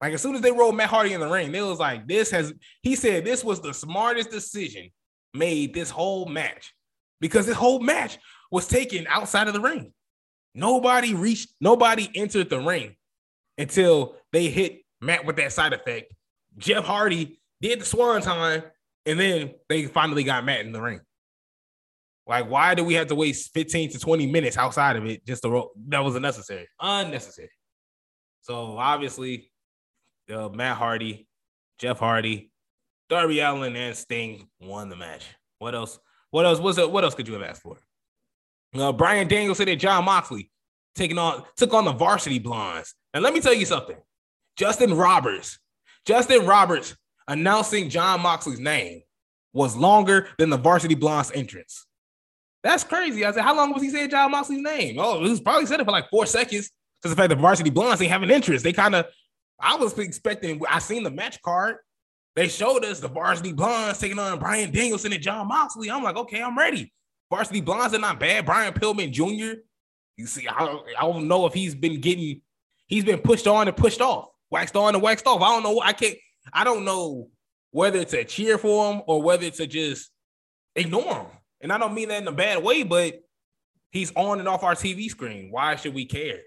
Like 0.00 0.12
as 0.12 0.22
soon 0.22 0.34
as 0.34 0.42
they 0.42 0.52
rolled 0.52 0.76
Matt 0.76 0.90
Hardy 0.90 1.12
in 1.12 1.20
the 1.20 1.28
ring, 1.28 1.52
they 1.52 1.62
was 1.62 1.78
like 1.78 2.06
this 2.06 2.30
has 2.30 2.52
he 2.82 2.94
said 2.96 3.24
this 3.24 3.42
was 3.42 3.60
the 3.60 3.72
smartest 3.72 4.30
decision 4.30 4.90
made 5.34 5.74
this 5.74 5.90
whole 5.90 6.26
match 6.26 6.74
because 7.20 7.46
this 7.46 7.56
whole 7.56 7.80
match 7.80 8.18
was 8.50 8.68
taken 8.68 9.06
outside 9.08 9.48
of 9.48 9.54
the 9.54 9.60
ring. 9.60 9.92
Nobody 10.54 11.14
reached, 11.14 11.50
nobody 11.60 12.10
entered 12.14 12.48
the 12.48 12.60
ring 12.60 12.96
until 13.58 14.16
they 14.32 14.48
hit 14.48 14.82
Matt 15.00 15.24
with 15.24 15.36
that 15.36 15.52
side 15.52 15.72
effect. 15.72 16.12
Jeff 16.56 16.84
Hardy 16.84 17.40
did 17.60 17.80
the 17.80 17.84
swanton, 17.84 18.62
and 19.04 19.20
then 19.20 19.54
they 19.68 19.86
finally 19.86 20.24
got 20.24 20.44
Matt 20.44 20.60
in 20.60 20.72
the 20.72 20.80
ring. 20.80 21.00
Like, 22.26 22.50
why 22.50 22.74
do 22.74 22.82
we 22.82 22.94
have 22.94 23.06
to 23.08 23.14
waste 23.14 23.52
15 23.54 23.90
to 23.92 23.98
20 23.98 24.26
minutes 24.26 24.56
outside 24.56 24.96
of 24.96 25.06
it 25.06 25.24
just 25.24 25.42
to 25.42 25.50
roll? 25.50 25.72
That 25.88 26.00
was 26.00 26.16
unnecessary. 26.16 26.66
Unnecessary. 26.80 27.50
So 28.42 28.78
obviously, 28.78 29.50
uh, 30.32 30.48
Matt 30.48 30.76
Hardy, 30.76 31.28
Jeff 31.78 31.98
Hardy, 31.98 32.50
Darby 33.08 33.40
Allin, 33.40 33.76
and 33.76 33.96
Sting 33.96 34.48
won 34.60 34.88
the 34.88 34.96
match. 34.96 35.24
What 35.58 35.74
else? 35.74 35.98
What 36.30 36.44
else? 36.44 36.58
What's 36.58 36.78
what 36.78 37.04
else 37.04 37.14
could 37.14 37.28
you 37.28 37.34
have 37.34 37.42
asked 37.42 37.62
for? 37.62 37.78
Uh, 38.74 38.92
Bryan 38.92 39.28
Danielson 39.28 39.68
and 39.68 39.80
Jon 39.80 40.04
Moxley 40.04 40.50
taking 40.94 41.18
on 41.18 41.44
took 41.56 41.72
on 41.72 41.84
the 41.84 41.92
Varsity 41.92 42.38
Blondes. 42.38 42.94
And 43.14 43.22
let 43.22 43.32
me 43.32 43.40
tell 43.40 43.54
you 43.54 43.64
something. 43.66 43.96
Justin 44.56 44.94
Roberts, 44.94 45.58
Justin 46.04 46.46
Roberts 46.46 46.96
announcing 47.28 47.88
Jon 47.88 48.20
Moxley's 48.20 48.60
name 48.60 49.02
was 49.52 49.76
longer 49.76 50.28
than 50.38 50.50
the 50.50 50.56
Varsity 50.56 50.94
Blondes 50.94 51.32
entrance. 51.34 51.86
That's 52.62 52.84
crazy. 52.84 53.24
I 53.24 53.30
said, 53.30 53.42
how 53.42 53.56
long 53.56 53.72
was 53.72 53.82
he 53.82 53.90
saying 53.90 54.10
Jon 54.10 54.30
Moxley's 54.30 54.60
name? 54.60 54.96
Oh, 54.98 55.22
he 55.22 55.30
was 55.30 55.40
probably 55.40 55.66
said 55.66 55.80
it 55.80 55.84
for 55.84 55.92
like 55.92 56.10
four 56.10 56.26
seconds. 56.26 56.70
Because 57.00 57.14
the 57.14 57.20
fact 57.20 57.28
that 57.30 57.38
Varsity 57.38 57.70
Blondes 57.70 58.02
ain't 58.02 58.10
having 58.10 58.30
interest. 58.30 58.64
They 58.64 58.72
kind 58.72 58.94
of, 58.94 59.06
I 59.60 59.76
was 59.76 59.96
expecting, 59.98 60.60
I 60.68 60.80
seen 60.80 61.02
the 61.02 61.10
match 61.10 61.40
card. 61.42 61.76
They 62.36 62.48
showed 62.48 62.84
us 62.84 63.00
the 63.00 63.08
Varsity 63.08 63.52
Blondes 63.52 63.98
taking 63.98 64.18
on 64.18 64.38
Bryan 64.38 64.70
Danielson 64.70 65.12
and 65.12 65.22
Jon 65.22 65.48
Moxley. 65.48 65.90
I'm 65.90 66.02
like, 66.02 66.16
okay, 66.16 66.42
I'm 66.42 66.56
ready. 66.56 66.92
Varsity 67.30 67.62
Blondes 67.62 67.94
are 67.94 67.98
not 67.98 68.20
bad. 68.20 68.44
Brian 68.44 68.74
Pillman 68.74 69.10
Jr. 69.10 69.60
You 70.16 70.26
see, 70.26 70.46
I 70.46 70.58
don't, 70.64 70.86
I 70.98 71.02
don't 71.02 71.28
know 71.28 71.46
if 71.46 71.54
he's 71.54 71.74
been 71.74 72.00
getting, 72.00 72.42
he's 72.86 73.04
been 73.04 73.20
pushed 73.20 73.46
on 73.46 73.68
and 73.68 73.76
pushed 73.76 74.02
off, 74.02 74.28
waxed 74.50 74.76
on 74.76 74.94
and 74.94 75.02
waxed 75.02 75.26
off. 75.26 75.40
I 75.40 75.48
don't 75.48 75.62
know. 75.62 75.80
I 75.80 75.94
can't, 75.94 76.16
I 76.52 76.62
don't 76.62 76.84
know 76.84 77.30
whether 77.70 78.04
to 78.04 78.24
cheer 78.24 78.58
for 78.58 78.92
him 78.92 79.02
or 79.06 79.22
whether 79.22 79.48
to 79.50 79.66
just 79.66 80.10
ignore 80.74 81.14
him. 81.14 81.26
And 81.62 81.72
I 81.72 81.78
don't 81.78 81.94
mean 81.94 82.08
that 82.10 82.20
in 82.22 82.28
a 82.28 82.32
bad 82.32 82.62
way, 82.62 82.82
but 82.82 83.14
he's 83.90 84.12
on 84.14 84.40
and 84.40 84.48
off 84.48 84.62
our 84.62 84.74
TV 84.74 85.08
screen. 85.08 85.48
Why 85.50 85.76
should 85.76 85.94
we 85.94 86.04
care? 86.04 86.40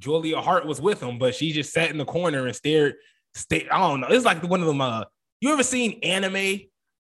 Julia 0.00 0.40
Hart 0.40 0.66
was 0.66 0.80
with 0.80 1.00
him, 1.00 1.18
but 1.18 1.36
she 1.36 1.52
just 1.52 1.72
sat 1.72 1.90
in 1.90 1.98
the 1.98 2.04
corner 2.04 2.46
and 2.46 2.56
stared. 2.56 2.94
Stay, 3.34 3.68
I 3.68 3.78
don't 3.78 4.00
know. 4.00 4.08
It's 4.08 4.24
like 4.24 4.42
one 4.44 4.60
of 4.60 4.66
them. 4.66 4.80
Uh, 4.80 5.04
you 5.40 5.52
ever 5.52 5.62
seen 5.62 5.98
anime 6.02 6.60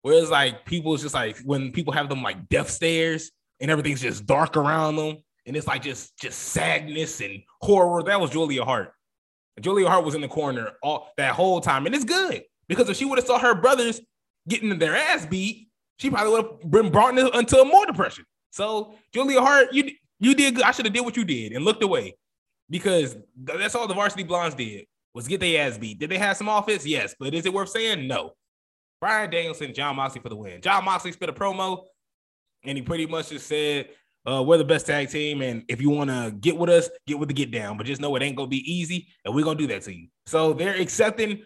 where 0.02 0.14
it's 0.14 0.30
like 0.30 0.64
people 0.64 0.96
just 0.96 1.14
like 1.14 1.38
when 1.44 1.72
people 1.72 1.92
have 1.92 2.08
them 2.08 2.22
like 2.22 2.48
death 2.48 2.70
stares 2.70 3.30
and 3.60 3.70
everything's 3.70 4.00
just 4.00 4.26
dark 4.26 4.56
around 4.56 4.96
them, 4.96 5.18
and 5.46 5.56
it's 5.56 5.66
like 5.66 5.82
just 5.82 6.18
just 6.18 6.38
sadness 6.38 7.20
and 7.20 7.42
horror. 7.60 8.02
That 8.02 8.20
was 8.20 8.30
Julia 8.30 8.64
Hart. 8.64 8.92
Julia 9.60 9.88
Hart 9.88 10.04
was 10.04 10.14
in 10.14 10.20
the 10.20 10.28
corner 10.28 10.72
all 10.82 11.12
that 11.16 11.34
whole 11.34 11.60
time, 11.60 11.86
and 11.86 11.94
it's 11.94 12.04
good 12.04 12.42
because 12.68 12.88
if 12.88 12.96
she 12.96 13.04
would 13.04 13.18
have 13.18 13.26
saw 13.26 13.38
her 13.38 13.54
brothers 13.54 14.00
getting 14.48 14.76
their 14.78 14.96
ass 14.96 15.26
beat, 15.26 15.68
she 15.98 16.10
probably 16.10 16.32
would 16.32 16.44
have 16.44 16.70
been 16.70 16.90
brought 16.90 17.16
into 17.18 17.64
more 17.64 17.86
depression. 17.86 18.24
So 18.50 18.94
Julia 19.12 19.40
Hart, 19.40 19.72
you 19.72 19.90
you 20.20 20.34
did 20.34 20.56
good. 20.56 20.64
I 20.64 20.70
should 20.70 20.86
have 20.86 20.94
did 20.94 21.04
what 21.04 21.16
you 21.16 21.24
did 21.24 21.52
and 21.52 21.64
looked 21.64 21.82
away 21.82 22.16
because 22.70 23.16
that's 23.36 23.74
all 23.74 23.86
the 23.86 23.94
varsity 23.94 24.22
blondes 24.22 24.54
did 24.54 24.86
was 25.14 25.28
get 25.28 25.40
their 25.40 25.66
ass 25.66 25.78
beat. 25.78 25.98
Did 25.98 26.10
they 26.10 26.18
have 26.18 26.36
some 26.36 26.48
offense? 26.48 26.84
Yes, 26.84 27.14
but 27.18 27.34
is 27.34 27.46
it 27.46 27.52
worth 27.52 27.70
saying? 27.70 28.06
No. 28.06 28.32
Bryan 29.00 29.30
Danielson, 29.30 29.74
Jon 29.74 29.96
Moxley 29.96 30.20
for 30.20 30.28
the 30.28 30.36
win. 30.36 30.60
Jon 30.60 30.84
Moxley 30.84 31.12
spit 31.12 31.28
a 31.28 31.32
promo, 31.32 31.84
and 32.64 32.76
he 32.76 32.82
pretty 32.82 33.06
much 33.06 33.28
just 33.28 33.46
said, 33.46 33.90
uh, 34.26 34.42
"We're 34.42 34.58
the 34.58 34.64
best 34.64 34.86
tag 34.86 35.10
team, 35.10 35.42
and 35.42 35.62
if 35.68 35.80
you 35.80 35.90
want 35.90 36.10
to 36.10 36.34
get 36.40 36.56
with 36.56 36.70
us, 36.70 36.88
get 37.06 37.18
with 37.18 37.28
the 37.28 37.34
get 37.34 37.50
down. 37.50 37.76
But 37.76 37.86
just 37.86 38.00
know 38.00 38.14
it 38.16 38.22
ain't 38.22 38.36
gonna 38.36 38.48
be 38.48 38.72
easy, 38.72 39.08
and 39.24 39.34
we're 39.34 39.44
gonna 39.44 39.58
do 39.58 39.66
that 39.68 39.82
to 39.82 39.94
you." 39.94 40.08
So 40.26 40.52
they're 40.52 40.80
accepting 40.80 41.44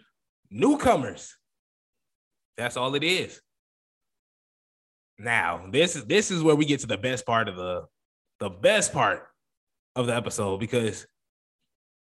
newcomers. 0.49 1.35
That's 2.57 2.77
all 2.77 2.95
it 2.95 3.03
is. 3.03 3.41
Now, 5.17 5.67
this 5.69 5.97
is 5.97 6.05
this 6.05 6.31
is 6.31 6.41
where 6.41 6.55
we 6.55 6.65
get 6.65 6.79
to 6.79 6.87
the 6.87 6.97
best 6.97 7.25
part 7.25 7.49
of 7.49 7.57
the 7.57 7.87
the 8.39 8.49
best 8.49 8.93
part 8.93 9.27
of 9.95 10.07
the 10.07 10.15
episode 10.15 10.59
because 10.59 11.05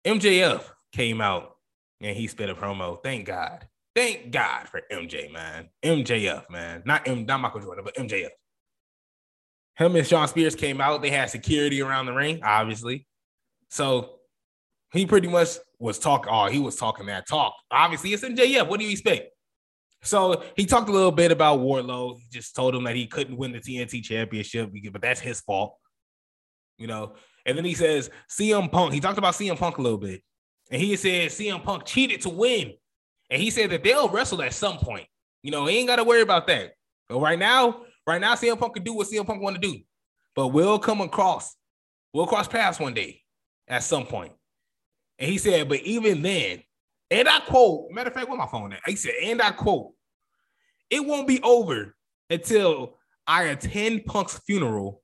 MJF 0.04 0.62
came 0.92 1.21
out 1.21 1.57
and 2.00 2.16
he 2.16 2.26
spit 2.26 2.50
a 2.50 2.54
promo. 2.54 3.02
Thank 3.02 3.26
God. 3.26 3.66
Thank 3.95 4.30
God 4.30 4.68
for 4.68 4.83
MJ, 4.92 5.33
man. 5.33 5.68
MJF, 5.85 6.49
man. 6.50 6.83
Not 6.85 7.09
M, 7.09 7.26
not 7.26 7.40
Michael 7.40 7.61
Jordan, 7.61 7.85
but 7.85 7.97
MJF. 7.97 8.28
Him 9.76 9.97
and 9.97 10.07
Shawn 10.07 10.28
Spears 10.28 10.54
came 10.54 10.80
out. 10.80 11.02
They 11.02 11.11
had 11.11 11.30
security 11.30 11.83
around 11.83 12.07
the 12.07 12.12
ring, 12.12 12.40
obviously. 12.42 13.07
So 13.71 14.18
he 14.92 15.07
pretty 15.07 15.28
much 15.28 15.50
was 15.78 15.99
talking. 15.99 16.33
Oh, 16.33 16.47
he 16.47 16.59
was 16.59 16.76
talking 16.76 17.07
that 17.07 17.28
talk. 17.28 17.54
Obviously, 17.71 18.12
it's 18.12 18.25
MJF. 18.25 18.68
What 18.68 18.80
do 18.80 18.87
you 18.87 18.92
expect? 18.92 19.30
So 20.02 20.42
he 20.57 20.64
talked 20.64 20.88
a 20.88 20.92
little 20.92 21.12
bit 21.12 21.33
about 21.33 21.61
Wardlow. 21.61 22.18
He 22.18 22.26
just 22.30 22.54
told 22.54 22.75
him 22.75 22.85
that 22.85 22.97
he 22.97 23.07
couldn't 23.07 23.37
win 23.37 23.52
the 23.52 23.59
TNT 23.59 24.02
championship, 24.02 24.71
but 24.92 25.02
that's 25.02 25.21
his 25.21 25.40
fault. 25.40 25.76
You 26.76 26.87
know, 26.87 27.14
and 27.45 27.59
then 27.59 27.64
he 27.64 27.75
says 27.75 28.11
CM 28.30 28.71
Punk. 28.71 28.92
He 28.92 29.00
talked 29.00 29.18
about 29.18 29.35
CM 29.35 29.59
Punk 29.59 29.78
a 29.78 29.83
little 29.83 29.99
bit. 29.99 30.23
And 30.70 30.80
he 30.80 30.96
said 30.96 31.30
CM 31.30 31.62
Punk 31.62 31.84
cheated 31.84 32.20
to 32.22 32.28
win. 32.28 32.75
And 33.30 33.40
he 33.40 33.50
said 33.50 33.70
that 33.70 33.84
they'll 33.84 34.08
wrestle 34.08 34.42
at 34.42 34.54
some 34.54 34.78
point. 34.78 35.06
You 35.42 35.50
know, 35.50 35.66
he 35.66 35.78
ain't 35.78 35.88
got 35.88 35.96
to 35.96 36.04
worry 36.04 36.22
about 36.22 36.46
that. 36.48 36.72
But 37.08 37.20
right 37.20 37.38
now, 37.38 37.82
right 38.06 38.20
now, 38.20 38.34
CM 38.34 38.58
Punk 38.58 38.75
can 38.75 38.84
do 38.84 38.94
what 38.94 39.08
CM 39.08 39.26
Punk 39.26 39.42
want 39.42 39.60
to 39.60 39.60
do. 39.60 39.78
But 40.34 40.48
we'll 40.48 40.78
come 40.78 41.00
across, 41.00 41.56
we'll 42.12 42.26
cross 42.26 42.48
paths 42.48 42.78
one 42.78 42.94
day 42.94 43.22
at 43.66 43.82
some 43.82 44.06
point. 44.06 44.32
And 45.18 45.30
he 45.30 45.38
said, 45.38 45.68
but 45.68 45.80
even 45.80 46.22
then, 46.22 46.62
and 47.10 47.28
I 47.28 47.40
quote, 47.40 47.90
matter 47.90 48.08
of 48.08 48.14
fact, 48.14 48.28
where 48.28 48.38
my 48.38 48.46
phone 48.46 48.72
at? 48.72 48.80
He 48.87 48.96
said, 48.96 49.14
and 49.22 49.42
I 49.42 49.50
quote, 49.50 49.92
it 50.90 51.04
won't 51.04 51.26
be 51.26 51.40
over 51.42 51.96
until 52.30 52.98
I 53.26 53.44
attend 53.44 54.04
Punk's 54.04 54.38
funeral 54.38 55.02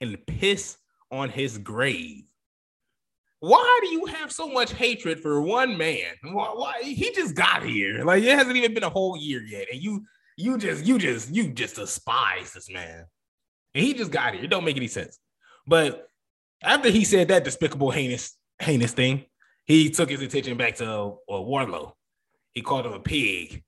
and 0.00 0.18
piss 0.26 0.76
on 1.10 1.28
his 1.28 1.58
grave. 1.58 2.24
Why 3.44 3.80
do 3.82 3.88
you 3.88 4.06
have 4.06 4.32
so 4.32 4.48
much 4.48 4.72
hatred 4.72 5.20
for 5.20 5.38
one 5.42 5.76
man? 5.76 6.12
Why, 6.22 6.46
why, 6.54 6.82
he 6.82 7.12
just 7.12 7.34
got 7.34 7.62
here? 7.62 8.02
Like 8.02 8.22
it 8.22 8.38
hasn't 8.38 8.56
even 8.56 8.72
been 8.72 8.84
a 8.84 8.88
whole 8.88 9.18
year 9.18 9.42
yet, 9.42 9.66
and 9.70 9.82
you 9.82 10.06
you 10.38 10.56
just 10.56 10.86
you 10.86 10.98
just 10.98 11.30
you 11.30 11.48
just 11.48 11.76
despise 11.76 12.54
this 12.54 12.70
man. 12.70 13.04
And 13.74 13.84
he 13.84 13.92
just 13.92 14.10
got 14.10 14.32
here. 14.32 14.44
It 14.44 14.48
don't 14.48 14.64
make 14.64 14.78
any 14.78 14.88
sense. 14.88 15.18
But 15.66 16.08
after 16.62 16.88
he 16.88 17.04
said 17.04 17.28
that 17.28 17.44
despicable 17.44 17.90
heinous 17.90 18.34
heinous 18.62 18.92
thing, 18.92 19.26
he 19.66 19.90
took 19.90 20.08
his 20.08 20.22
attention 20.22 20.56
back 20.56 20.76
to 20.76 20.86
uh, 20.86 21.16
Wardlow. 21.28 21.92
He 22.52 22.62
called 22.62 22.86
him 22.86 22.94
a 22.94 23.00
pig. 23.00 23.62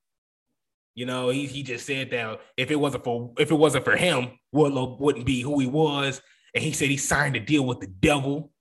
You 0.94 1.04
know, 1.04 1.28
he, 1.28 1.44
he 1.44 1.62
just 1.62 1.84
said 1.84 2.10
that 2.12 2.40
if 2.56 2.70
it 2.70 2.80
wasn't 2.80 3.04
for 3.04 3.34
if 3.38 3.50
it 3.50 3.54
wasn't 3.54 3.84
for 3.84 3.96
him, 3.96 4.38
Wardlow 4.54 4.98
wouldn't 4.98 5.26
be 5.26 5.42
who 5.42 5.58
he 5.58 5.66
was. 5.66 6.22
And 6.54 6.64
he 6.64 6.72
said 6.72 6.88
he 6.88 6.96
signed 6.96 7.36
a 7.36 7.40
deal 7.40 7.66
with 7.66 7.80
the 7.80 7.88
devil. 7.88 8.52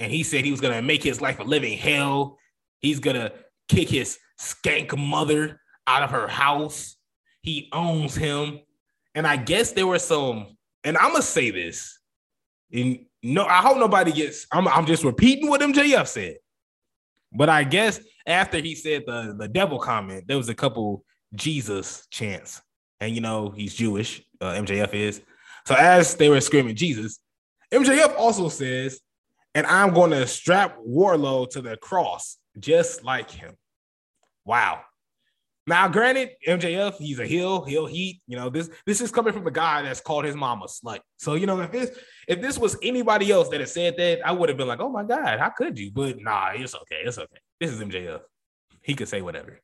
And 0.00 0.10
he 0.10 0.22
said 0.22 0.44
he 0.44 0.50
was 0.50 0.62
gonna 0.62 0.82
make 0.82 1.02
his 1.02 1.20
life 1.20 1.38
a 1.38 1.44
living 1.44 1.76
hell. 1.78 2.38
He's 2.80 2.98
gonna 2.98 3.32
kick 3.68 3.88
his 3.88 4.18
skank 4.40 4.96
mother 4.96 5.60
out 5.86 6.02
of 6.02 6.10
her 6.10 6.26
house. 6.26 6.96
He 7.42 7.68
owns 7.72 8.16
him. 8.16 8.60
And 9.14 9.26
I 9.26 9.36
guess 9.36 9.72
there 9.72 9.86
were 9.86 9.98
some, 9.98 10.56
and 10.84 10.96
I'm 10.96 11.12
gonna 11.12 11.22
say 11.22 11.50
this. 11.50 11.98
And 12.72 13.04
no, 13.22 13.44
I 13.44 13.58
hope 13.58 13.76
nobody 13.76 14.10
gets. 14.12 14.46
I'm, 14.50 14.66
I'm 14.66 14.86
just 14.86 15.04
repeating 15.04 15.48
what 15.48 15.60
MJF 15.60 16.06
said. 16.06 16.36
But 17.32 17.50
I 17.50 17.64
guess 17.64 18.00
after 18.26 18.58
he 18.58 18.74
said 18.74 19.04
the 19.06 19.34
the 19.38 19.48
devil 19.48 19.78
comment, 19.78 20.24
there 20.26 20.38
was 20.38 20.48
a 20.48 20.54
couple 20.54 21.04
Jesus 21.34 22.06
chants, 22.10 22.62
and 23.00 23.14
you 23.14 23.20
know 23.20 23.50
he's 23.50 23.74
Jewish. 23.74 24.22
Uh, 24.40 24.54
MJF 24.54 24.94
is. 24.94 25.20
So 25.66 25.74
as 25.74 26.14
they 26.14 26.30
were 26.30 26.40
screaming 26.40 26.74
Jesus, 26.74 27.20
MJF 27.72 28.16
also 28.16 28.48
says, 28.48 29.00
"And 29.54 29.66
I'm 29.66 29.94
going 29.94 30.10
to 30.10 30.26
strap 30.26 30.78
Wardlow 30.78 31.50
to 31.50 31.62
the 31.62 31.76
cross 31.76 32.38
just 32.58 33.04
like 33.04 33.30
him." 33.30 33.56
Wow. 34.44 34.82
Now, 35.66 35.86
granted, 35.88 36.30
MJF, 36.48 36.96
he's 36.96 37.18
a 37.20 37.26
heel, 37.26 37.64
heel 37.64 37.86
heat. 37.86 38.20
You 38.26 38.36
know, 38.36 38.50
this 38.50 38.70
this 38.86 39.00
is 39.00 39.12
coming 39.12 39.32
from 39.32 39.46
a 39.46 39.50
guy 39.50 39.82
that's 39.82 40.00
called 40.00 40.24
his 40.24 40.34
mama 40.34 40.66
slut. 40.66 41.00
So, 41.18 41.34
you 41.34 41.46
know, 41.46 41.60
if 41.60 41.70
this 41.70 41.96
if 42.26 42.40
this 42.40 42.58
was 42.58 42.76
anybody 42.82 43.30
else 43.30 43.48
that 43.50 43.60
had 43.60 43.68
said 43.68 43.96
that, 43.98 44.26
I 44.26 44.32
would 44.32 44.48
have 44.48 44.58
been 44.58 44.66
like, 44.66 44.80
oh 44.80 44.88
my 44.88 45.04
God, 45.04 45.38
how 45.38 45.50
could 45.50 45.78
you? 45.78 45.92
But 45.92 46.18
nah, 46.18 46.50
it's 46.54 46.74
okay. 46.74 47.02
It's 47.04 47.18
okay. 47.18 47.38
This 47.60 47.70
is 47.70 47.80
MJF. 47.80 48.20
He 48.82 48.94
could 48.94 49.08
say 49.08 49.20
whatever. 49.22 49.60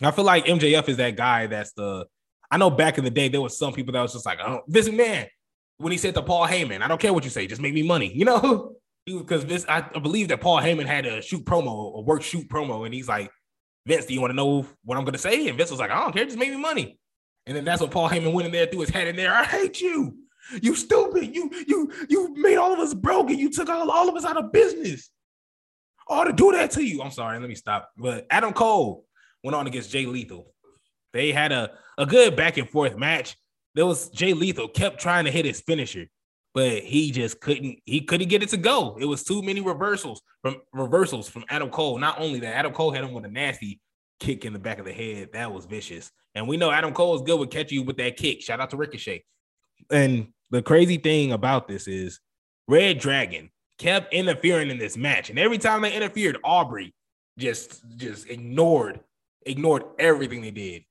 I 0.00 0.10
feel 0.10 0.24
like 0.24 0.46
MJF 0.46 0.88
is 0.88 0.96
that 0.96 1.16
guy 1.16 1.48
that's 1.48 1.72
the. 1.72 2.06
I 2.50 2.56
know 2.56 2.70
back 2.70 2.96
in 2.98 3.04
the 3.04 3.10
day 3.10 3.28
there 3.28 3.40
was 3.40 3.58
some 3.58 3.72
people 3.72 3.92
that 3.92 4.00
was 4.00 4.12
just 4.12 4.26
like, 4.26 4.38
oh, 4.40 4.60
this 4.68 4.88
man 4.88 5.26
when 5.78 5.92
he 5.92 5.98
said 5.98 6.14
to 6.14 6.22
Paul 6.22 6.46
Heyman, 6.46 6.82
I 6.82 6.88
don't 6.88 7.00
care 7.00 7.12
what 7.12 7.24
you 7.24 7.30
say, 7.30 7.46
just 7.46 7.60
make 7.60 7.74
me 7.74 7.82
money, 7.82 8.12
you 8.14 8.24
know? 8.24 8.76
Because 9.06 9.44
this, 9.44 9.66
I 9.68 9.82
believe 9.82 10.28
that 10.28 10.40
Paul 10.40 10.62
Heyman 10.62 10.86
had 10.86 11.04
a 11.04 11.20
shoot 11.20 11.44
promo, 11.44 11.94
a 11.94 12.00
work 12.00 12.22
shoot 12.22 12.48
promo, 12.48 12.86
and 12.86 12.94
he's 12.94 13.06
like, 13.06 13.30
Vince, 13.84 14.06
do 14.06 14.14
you 14.14 14.20
want 14.22 14.30
to 14.30 14.34
know 14.34 14.66
what 14.82 14.96
I'm 14.96 15.04
gonna 15.04 15.18
say? 15.18 15.46
And 15.46 15.58
Vince 15.58 15.70
was 15.70 15.78
like, 15.78 15.90
I 15.90 16.00
don't 16.00 16.14
care, 16.14 16.24
just 16.24 16.38
make 16.38 16.50
me 16.50 16.56
money. 16.56 16.98
And 17.46 17.54
then 17.54 17.66
that's 17.66 17.82
what 17.82 17.90
Paul 17.90 18.08
Heyman 18.08 18.32
went 18.32 18.46
in 18.46 18.52
there, 18.52 18.64
threw 18.64 18.80
his 18.80 18.88
head 18.88 19.06
in 19.06 19.16
there. 19.16 19.30
I 19.30 19.44
hate 19.44 19.78
you. 19.82 20.16
You 20.62 20.74
stupid. 20.74 21.34
You 21.34 21.50
you 21.66 21.92
you 22.08 22.34
made 22.34 22.56
all 22.56 22.72
of 22.72 22.78
us 22.78 22.94
broke 22.94 23.30
and 23.30 23.38
you 23.38 23.50
took 23.50 23.68
all, 23.68 23.90
all 23.90 24.08
of 24.08 24.16
us 24.16 24.24
out 24.24 24.36
of 24.36 24.52
business. 24.52 25.10
All 26.06 26.24
to 26.24 26.32
do 26.32 26.52
that 26.52 26.70
to 26.72 26.82
you. 26.82 27.02
I'm 27.02 27.10
sorry, 27.10 27.38
let 27.38 27.48
me 27.48 27.54
stop. 27.54 27.90
But 27.96 28.26
Adam 28.30 28.52
Cole 28.52 29.04
went 29.42 29.54
on 29.54 29.66
against 29.66 29.90
Jay 29.90 30.06
Lethal. 30.06 30.52
They 31.12 31.32
had 31.32 31.52
a, 31.52 31.70
a 31.96 32.04
good 32.04 32.36
back 32.36 32.58
and 32.58 32.68
forth 32.68 32.96
match. 32.96 33.36
There 33.74 33.86
was 33.86 34.08
Jay 34.10 34.34
Lethal 34.34 34.68
kept 34.68 35.00
trying 35.00 35.24
to 35.24 35.30
hit 35.30 35.44
his 35.44 35.60
finisher, 35.60 36.06
but 36.54 36.78
he 36.82 37.10
just 37.10 37.40
couldn't. 37.40 37.78
He 37.84 38.00
couldn't 38.00 38.28
get 38.28 38.42
it 38.42 38.50
to 38.50 38.56
go. 38.56 38.96
It 39.00 39.06
was 39.06 39.24
too 39.24 39.42
many 39.42 39.60
reversals 39.60 40.22
from 40.42 40.56
reversals 40.72 41.28
from 41.28 41.44
Adam 41.48 41.70
Cole. 41.70 41.98
Not 41.98 42.20
only 42.20 42.40
that, 42.40 42.54
Adam 42.54 42.72
Cole 42.72 42.92
had 42.92 43.04
him 43.04 43.12
with 43.12 43.24
a 43.24 43.30
nasty 43.30 43.80
kick 44.20 44.44
in 44.44 44.52
the 44.52 44.58
back 44.58 44.78
of 44.78 44.84
the 44.84 44.92
head. 44.92 45.30
That 45.32 45.52
was 45.52 45.66
vicious. 45.66 46.10
And 46.34 46.48
we 46.48 46.56
know 46.56 46.70
Adam 46.70 46.92
Cole 46.92 47.14
is 47.16 47.22
good 47.22 47.38
with 47.38 47.50
catching 47.50 47.78
you 47.78 47.84
with 47.84 47.96
that 47.98 48.16
kick. 48.16 48.42
Shout 48.42 48.60
out 48.60 48.70
to 48.70 48.76
Ricochet. 48.76 49.24
And 49.90 50.28
the 50.50 50.62
crazy 50.62 50.96
thing 50.96 51.32
about 51.32 51.68
this 51.68 51.88
is 51.88 52.20
Red 52.68 52.98
Dragon 52.98 53.50
kept 53.78 54.14
interfering 54.14 54.70
in 54.70 54.78
this 54.78 54.96
match. 54.96 55.30
And 55.30 55.38
every 55.38 55.58
time 55.58 55.82
they 55.82 55.92
interfered, 55.92 56.38
Aubrey 56.44 56.94
just 57.38 57.82
just 57.96 58.30
ignored 58.30 59.00
ignored 59.44 59.82
everything 59.98 60.42
they 60.42 60.50
did. 60.50 60.84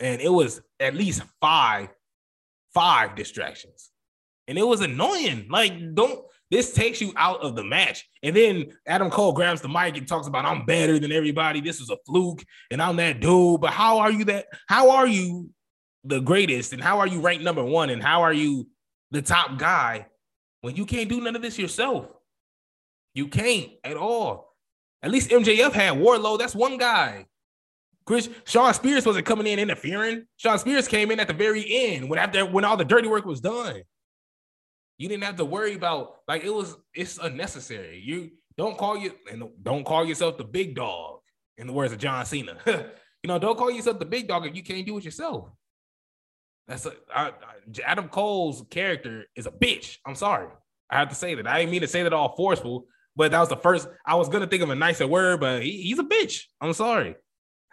And 0.00 0.20
it 0.20 0.28
was 0.28 0.60
at 0.78 0.94
least 0.94 1.22
five 1.40 1.88
five 2.76 3.16
distractions. 3.16 3.90
And 4.46 4.58
it 4.58 4.66
was 4.66 4.82
annoying. 4.82 5.46
Like, 5.48 5.72
don't 5.94 6.20
this 6.50 6.72
takes 6.72 7.00
you 7.00 7.12
out 7.16 7.40
of 7.40 7.56
the 7.56 7.64
match. 7.64 8.08
And 8.22 8.36
then 8.36 8.66
Adam 8.86 9.10
Cole 9.10 9.32
grabs 9.32 9.62
the 9.62 9.68
mic 9.68 9.96
and 9.96 10.06
talks 10.06 10.28
about 10.28 10.44
I'm 10.44 10.64
better 10.64 10.98
than 10.98 11.10
everybody. 11.10 11.60
This 11.60 11.80
is 11.80 11.90
a 11.90 11.96
fluke, 12.06 12.44
and 12.70 12.80
I'm 12.80 12.96
that 12.96 13.20
dude. 13.20 13.60
But 13.60 13.72
how 13.72 13.98
are 13.98 14.12
you 14.12 14.24
that? 14.26 14.46
How 14.68 14.90
are 14.90 15.08
you 15.08 15.50
the 16.04 16.20
greatest? 16.20 16.72
And 16.72 16.82
how 16.82 17.00
are 17.00 17.06
you 17.06 17.20
ranked 17.20 17.42
number 17.42 17.64
one? 17.64 17.90
And 17.90 18.02
how 18.02 18.22
are 18.22 18.32
you 18.32 18.68
the 19.10 19.22
top 19.22 19.58
guy 19.58 20.06
when 20.60 20.76
you 20.76 20.86
can't 20.86 21.08
do 21.08 21.20
none 21.20 21.34
of 21.34 21.42
this 21.42 21.58
yourself? 21.58 22.06
You 23.14 23.28
can't 23.28 23.70
at 23.82 23.96
all. 23.96 24.54
At 25.02 25.10
least 25.10 25.30
MJF 25.30 25.72
had 25.72 25.94
Wardlow. 25.94 26.38
That's 26.38 26.54
one 26.54 26.76
guy. 26.76 27.26
Chris 28.06 28.30
Shawn 28.44 28.72
Spears 28.72 29.04
wasn't 29.04 29.26
coming 29.26 29.46
in 29.48 29.58
interfering. 29.58 30.26
Shawn 30.36 30.58
Spears 30.58 30.86
came 30.86 31.10
in 31.10 31.18
at 31.18 31.26
the 31.26 31.34
very 31.34 31.64
end 31.68 32.08
when 32.08 32.18
after 32.18 32.46
when 32.46 32.64
all 32.64 32.76
the 32.76 32.84
dirty 32.84 33.08
work 33.08 33.24
was 33.24 33.40
done. 33.40 33.82
You 34.98 35.08
didn't 35.08 35.24
have 35.24 35.36
to 35.36 35.44
worry 35.44 35.74
about 35.74 36.14
like 36.28 36.44
it 36.44 36.54
was 36.54 36.76
it's 36.94 37.18
unnecessary. 37.18 38.00
You 38.02 38.30
don't 38.56 38.78
call 38.78 38.96
you 38.96 39.12
and 39.30 39.44
don't 39.62 39.84
call 39.84 40.04
yourself 40.04 40.38
the 40.38 40.44
big 40.44 40.74
dog, 40.74 41.18
in 41.58 41.66
the 41.66 41.72
words 41.72 41.92
of 41.92 41.98
John 41.98 42.24
Cena. 42.24 42.58
you 42.66 43.28
know, 43.28 43.38
don't 43.38 43.58
call 43.58 43.70
yourself 43.70 43.98
the 43.98 44.04
big 44.04 44.28
dog 44.28 44.46
if 44.46 44.54
you 44.54 44.62
can't 44.62 44.86
do 44.86 44.98
it 44.98 45.04
yourself. 45.04 45.50
That's 46.68 46.86
a, 46.86 46.92
I, 47.14 47.28
I, 47.28 47.32
Adam 47.84 48.08
Cole's 48.08 48.64
character 48.70 49.24
is 49.36 49.46
a 49.46 49.50
bitch. 49.50 49.98
I'm 50.06 50.14
sorry. 50.14 50.48
I 50.90 50.98
have 50.98 51.08
to 51.10 51.14
say 51.14 51.34
that. 51.34 51.46
I 51.46 51.60
didn't 51.60 51.72
mean 51.72 51.80
to 51.80 51.88
say 51.88 52.02
that 52.02 52.12
all 52.12 52.34
forceful, 52.36 52.86
but 53.14 53.30
that 53.30 53.40
was 53.40 53.48
the 53.48 53.56
first. 53.56 53.88
I 54.06 54.14
was 54.14 54.28
gonna 54.28 54.46
think 54.46 54.62
of 54.62 54.70
a 54.70 54.74
nicer 54.74 55.06
word, 55.06 55.40
but 55.40 55.62
he, 55.62 55.82
he's 55.82 55.98
a 55.98 56.04
bitch. 56.04 56.42
I'm 56.60 56.72
sorry. 56.72 57.16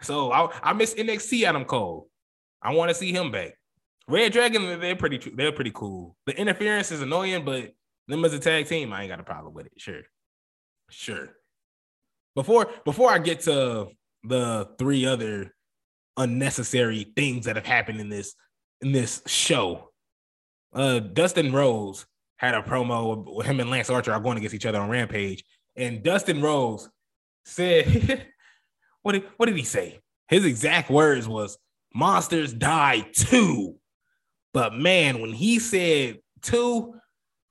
So 0.04 0.32
I, 0.32 0.50
I 0.62 0.72
miss 0.72 0.94
NXT 0.94 1.44
Adam 1.44 1.64
Cole. 1.64 2.08
I 2.62 2.72
want 2.72 2.90
to 2.90 2.94
see 2.94 3.12
him 3.12 3.30
back. 3.30 3.58
Red 4.08 4.32
Dragon, 4.32 4.80
they're 4.80 4.96
pretty 4.96 5.18
they're 5.34 5.52
pretty 5.52 5.72
cool. 5.72 6.16
The 6.26 6.38
interference 6.38 6.92
is 6.92 7.00
annoying, 7.00 7.44
but 7.44 7.72
them 8.06 8.24
as 8.24 8.34
a 8.34 8.38
tag 8.38 8.66
team, 8.66 8.92
I 8.92 9.02
ain't 9.02 9.10
got 9.10 9.20
a 9.20 9.24
problem 9.24 9.54
with 9.54 9.66
it. 9.66 9.72
Sure. 9.78 10.02
Sure. 10.90 11.30
Before 12.34 12.70
before 12.84 13.10
I 13.10 13.18
get 13.18 13.40
to 13.40 13.88
the 14.22 14.68
three 14.78 15.06
other 15.06 15.54
unnecessary 16.16 17.12
things 17.16 17.46
that 17.46 17.56
have 17.56 17.66
happened 17.66 18.00
in 18.00 18.08
this 18.08 18.34
in 18.82 18.92
this 18.92 19.22
show, 19.26 19.90
uh 20.74 20.98
Dustin 20.98 21.52
Rhodes 21.52 22.06
had 22.36 22.54
a 22.54 22.62
promo 22.62 23.34
with 23.34 23.46
him 23.46 23.60
and 23.60 23.70
Lance 23.70 23.88
Archer 23.88 24.12
are 24.12 24.20
going 24.20 24.36
against 24.36 24.54
each 24.54 24.66
other 24.66 24.80
on 24.80 24.90
Rampage. 24.90 25.44
And 25.76 26.02
Dustin 26.02 26.42
Rhodes 26.42 26.90
said 27.46 28.26
What 29.04 29.12
did, 29.12 29.24
what 29.36 29.46
did 29.46 29.56
he 29.56 29.64
say? 29.64 30.00
His 30.28 30.44
exact 30.44 30.90
words 30.90 31.28
was 31.28 31.58
monsters 31.94 32.52
die 32.52 33.00
too. 33.12 33.76
But 34.52 34.74
man, 34.74 35.20
when 35.20 35.32
he 35.32 35.58
said 35.58 36.18
two, 36.42 36.94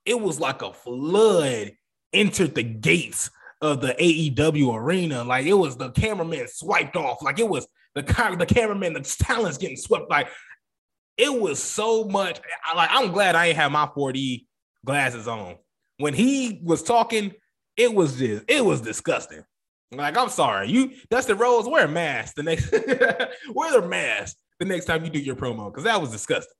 it 0.04 0.20
was 0.20 0.40
like 0.40 0.62
a 0.62 0.72
flood 0.72 1.72
entered 2.12 2.54
the 2.54 2.62
gates 2.62 3.30
of 3.60 3.80
the 3.80 3.94
AEW 3.94 4.74
arena. 4.74 5.22
Like 5.22 5.46
it 5.46 5.54
was 5.54 5.76
the 5.76 5.90
cameraman 5.92 6.48
swiped 6.48 6.96
off. 6.96 7.22
Like 7.22 7.38
it 7.38 7.48
was 7.48 7.66
the 7.94 8.02
the 8.38 8.46
cameraman, 8.46 8.92
the 8.92 9.00
talents 9.00 9.58
getting 9.58 9.76
swept. 9.76 10.10
Like 10.10 10.28
it 11.16 11.32
was 11.32 11.62
so 11.62 12.04
much. 12.04 12.40
Like 12.74 12.90
I'm 12.92 13.12
glad 13.12 13.36
I 13.36 13.46
ain't 13.46 13.56
have 13.56 13.70
my 13.70 13.86
4D 13.86 14.46
glasses 14.84 15.28
on. 15.28 15.56
When 15.98 16.14
he 16.14 16.60
was 16.64 16.82
talking, 16.82 17.32
it 17.76 17.94
was 17.94 18.18
just 18.18 18.44
it 18.48 18.64
was 18.64 18.80
disgusting. 18.80 19.44
Like, 19.96 20.16
I'm 20.16 20.28
sorry, 20.28 20.68
you 20.68 20.92
Dustin 21.10 21.38
Rhodes, 21.38 21.68
wear 21.68 21.84
a 21.84 21.88
mask 21.88 22.34
the 22.34 22.42
next 22.42 22.72
wear 23.52 23.80
the 23.80 23.86
mask 23.86 24.36
the 24.58 24.64
next 24.64 24.86
time 24.86 25.04
you 25.04 25.10
do 25.10 25.18
your 25.18 25.36
promo 25.36 25.70
because 25.70 25.84
that 25.84 26.00
was 26.00 26.10
disgusting. 26.10 26.54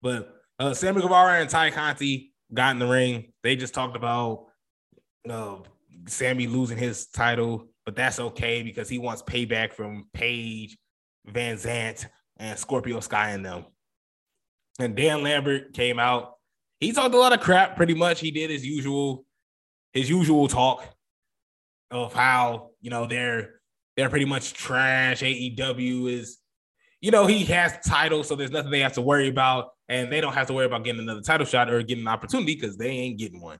But 0.00 0.34
uh 0.58 0.74
Sammy 0.74 1.00
Guevara 1.00 1.40
and 1.40 1.50
Tay 1.50 1.70
Conti 1.70 2.32
got 2.52 2.72
in 2.72 2.78
the 2.78 2.86
ring. 2.86 3.32
They 3.42 3.56
just 3.56 3.74
talked 3.74 3.96
about 3.96 4.46
uh, 5.28 5.56
Sammy 6.06 6.46
losing 6.46 6.78
his 6.78 7.06
title, 7.06 7.68
but 7.84 7.96
that's 7.96 8.20
okay 8.20 8.62
because 8.62 8.88
he 8.88 8.98
wants 8.98 9.22
payback 9.22 9.72
from 9.72 10.08
Paige, 10.12 10.76
VanZant, 11.28 12.06
and 12.38 12.58
Scorpio 12.58 13.00
Sky 13.00 13.30
and 13.30 13.44
them. 13.44 13.64
And 14.78 14.96
Dan 14.96 15.22
Lambert 15.22 15.74
came 15.74 15.98
out. 15.98 16.34
He 16.80 16.92
talked 16.92 17.14
a 17.14 17.18
lot 17.18 17.32
of 17.32 17.40
crap, 17.40 17.76
pretty 17.76 17.94
much. 17.94 18.20
He 18.20 18.30
did 18.30 18.50
his 18.50 18.66
usual, 18.66 19.24
his 19.92 20.10
usual 20.10 20.48
talk 20.48 20.84
of 21.92 22.12
how 22.14 22.70
you 22.80 22.90
know 22.90 23.06
they're 23.06 23.60
they're 23.96 24.08
pretty 24.08 24.24
much 24.24 24.54
trash. 24.54 25.20
AEW 25.20 26.10
is, 26.10 26.38
you 27.02 27.10
know, 27.10 27.26
he 27.26 27.44
has 27.44 27.78
titles, 27.86 28.26
so 28.26 28.34
there's 28.34 28.50
nothing 28.50 28.70
they 28.70 28.80
have 28.80 28.94
to 28.94 29.02
worry 29.02 29.28
about, 29.28 29.68
and 29.88 30.10
they 30.10 30.20
don't 30.20 30.32
have 30.32 30.46
to 30.46 30.54
worry 30.54 30.64
about 30.64 30.82
getting 30.82 31.02
another 31.02 31.20
title 31.20 31.46
shot 31.46 31.70
or 31.70 31.82
getting 31.82 32.04
an 32.04 32.08
opportunity 32.08 32.54
because 32.54 32.78
they 32.78 32.88
ain't 32.88 33.18
getting 33.18 33.40
one. 33.40 33.58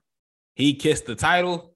He 0.55 0.73
kissed 0.73 1.05
the 1.05 1.15
title, 1.15 1.75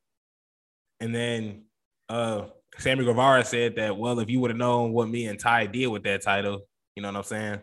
and 0.99 1.13
then 1.13 1.63
uh 2.09 2.45
Sammy 2.79 3.05
Guevara 3.05 3.43
said 3.43 3.75
that, 3.77 3.97
well, 3.97 4.19
if 4.19 4.29
you 4.29 4.39
would 4.39 4.51
have 4.51 4.57
known 4.57 4.91
what 4.91 5.09
me 5.09 5.25
and 5.25 5.39
Ty 5.39 5.67
did 5.67 5.87
with 5.87 6.03
that 6.03 6.21
title, 6.21 6.61
you 6.95 7.01
know 7.01 7.07
what 7.09 7.17
I'm 7.17 7.23
saying? 7.23 7.61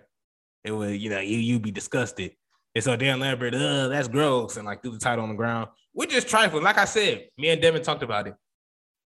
It 0.65 0.73
would, 0.73 1.01
you 1.01 1.11
know, 1.11 1.21
you 1.21 1.39
you'd 1.39 1.63
be 1.63 1.71
disgusted. 1.71 2.33
And 2.75 2.83
so 2.83 2.97
Dan 2.97 3.21
Lambert, 3.21 3.55
uh, 3.55 3.89
that's 3.89 4.09
gross, 4.09 4.57
and 4.57 4.67
like 4.67 4.83
threw 4.83 4.93
the 4.93 4.99
title 4.99 5.23
on 5.23 5.29
the 5.31 5.37
ground, 5.37 5.69
which 5.93 6.13
is 6.13 6.25
trifling. 6.25 6.65
Like 6.65 6.79
I 6.79 6.85
said, 6.85 7.27
me 7.39 7.51
and 7.51 7.61
Devin 7.61 7.83
talked 7.83 8.03
about 8.03 8.29
it 8.29 8.35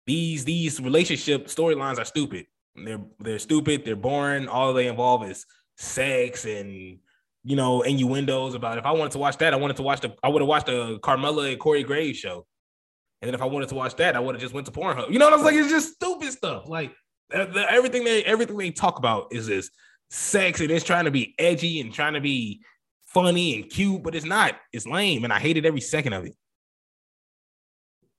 these 0.06 0.46
these 0.46 0.80
relationship 0.80 1.48
storylines 1.48 2.00
are 2.00 2.06
stupid. 2.06 2.46
They're 2.76 3.02
they're 3.20 3.40
stupid. 3.40 3.86
They're 3.86 3.96
boring. 3.96 4.48
All 4.48 4.74
they 4.74 4.88
involve 4.88 5.30
is 5.30 5.46
sex 5.78 6.46
and 6.46 7.00
you 7.44 7.56
know 7.56 7.82
innuendos 7.82 8.54
about. 8.54 8.78
If 8.78 8.86
I 8.86 8.92
wanted 8.92 9.12
to 9.14 9.18
watch 9.18 9.38
that, 9.38 9.54
I 9.54 9.58
wanted 9.58 9.78
to 9.78 9.84
watch 9.84 10.02
the. 10.02 10.16
I 10.24 10.30
would 10.30 10.42
have 10.42 10.48
watched 10.48 10.68
the 10.68 11.00
Carmella 11.00 11.52
and 11.52 11.60
Corey 11.60 11.84
Graves 11.84 12.20
show. 12.20 12.46
And 13.22 13.28
then 13.30 13.36
if 13.36 13.42
I 13.42 13.46
wanted 13.46 13.70
to 13.70 13.76
watch 13.76 13.96
that, 13.96 14.16
I 14.16 14.20
would 14.20 14.36
have 14.36 14.42
just 14.42 14.54
went 14.54 14.68
to 14.68 14.72
Pornhub. 14.72 15.12
You 15.12 15.18
know 15.18 15.26
what 15.26 15.34
I 15.34 15.38
was 15.38 15.46
like? 15.46 15.56
It's 15.56 15.70
just 15.70 15.96
stupid 15.96 16.32
stuff. 16.32 16.68
Like 16.68 16.94
everything 17.32 18.04
they 18.04 18.24
everything 18.24 18.58
they 18.58 18.72
talk 18.72 19.00
about 19.00 19.28
is 19.32 19.48
this 19.48 19.70
sex 20.12 20.62
and 20.62 20.70
it's 20.70 20.86
trying 20.86 21.06
to 21.06 21.12
be 21.12 21.34
edgy 21.40 21.82
and 21.82 21.92
trying 21.92 22.14
to 22.14 22.22
be 22.22 22.62
funny 23.08 23.56
and 23.56 23.70
cute, 23.72 24.04
but 24.04 24.14
it's 24.14 24.26
not. 24.26 24.56
It's 24.72 24.86
lame, 24.86 25.24
and 25.24 25.34
I 25.34 25.40
hated 25.40 25.66
every 25.66 25.82
second 25.82 26.14
of 26.14 26.26
it 26.26 26.36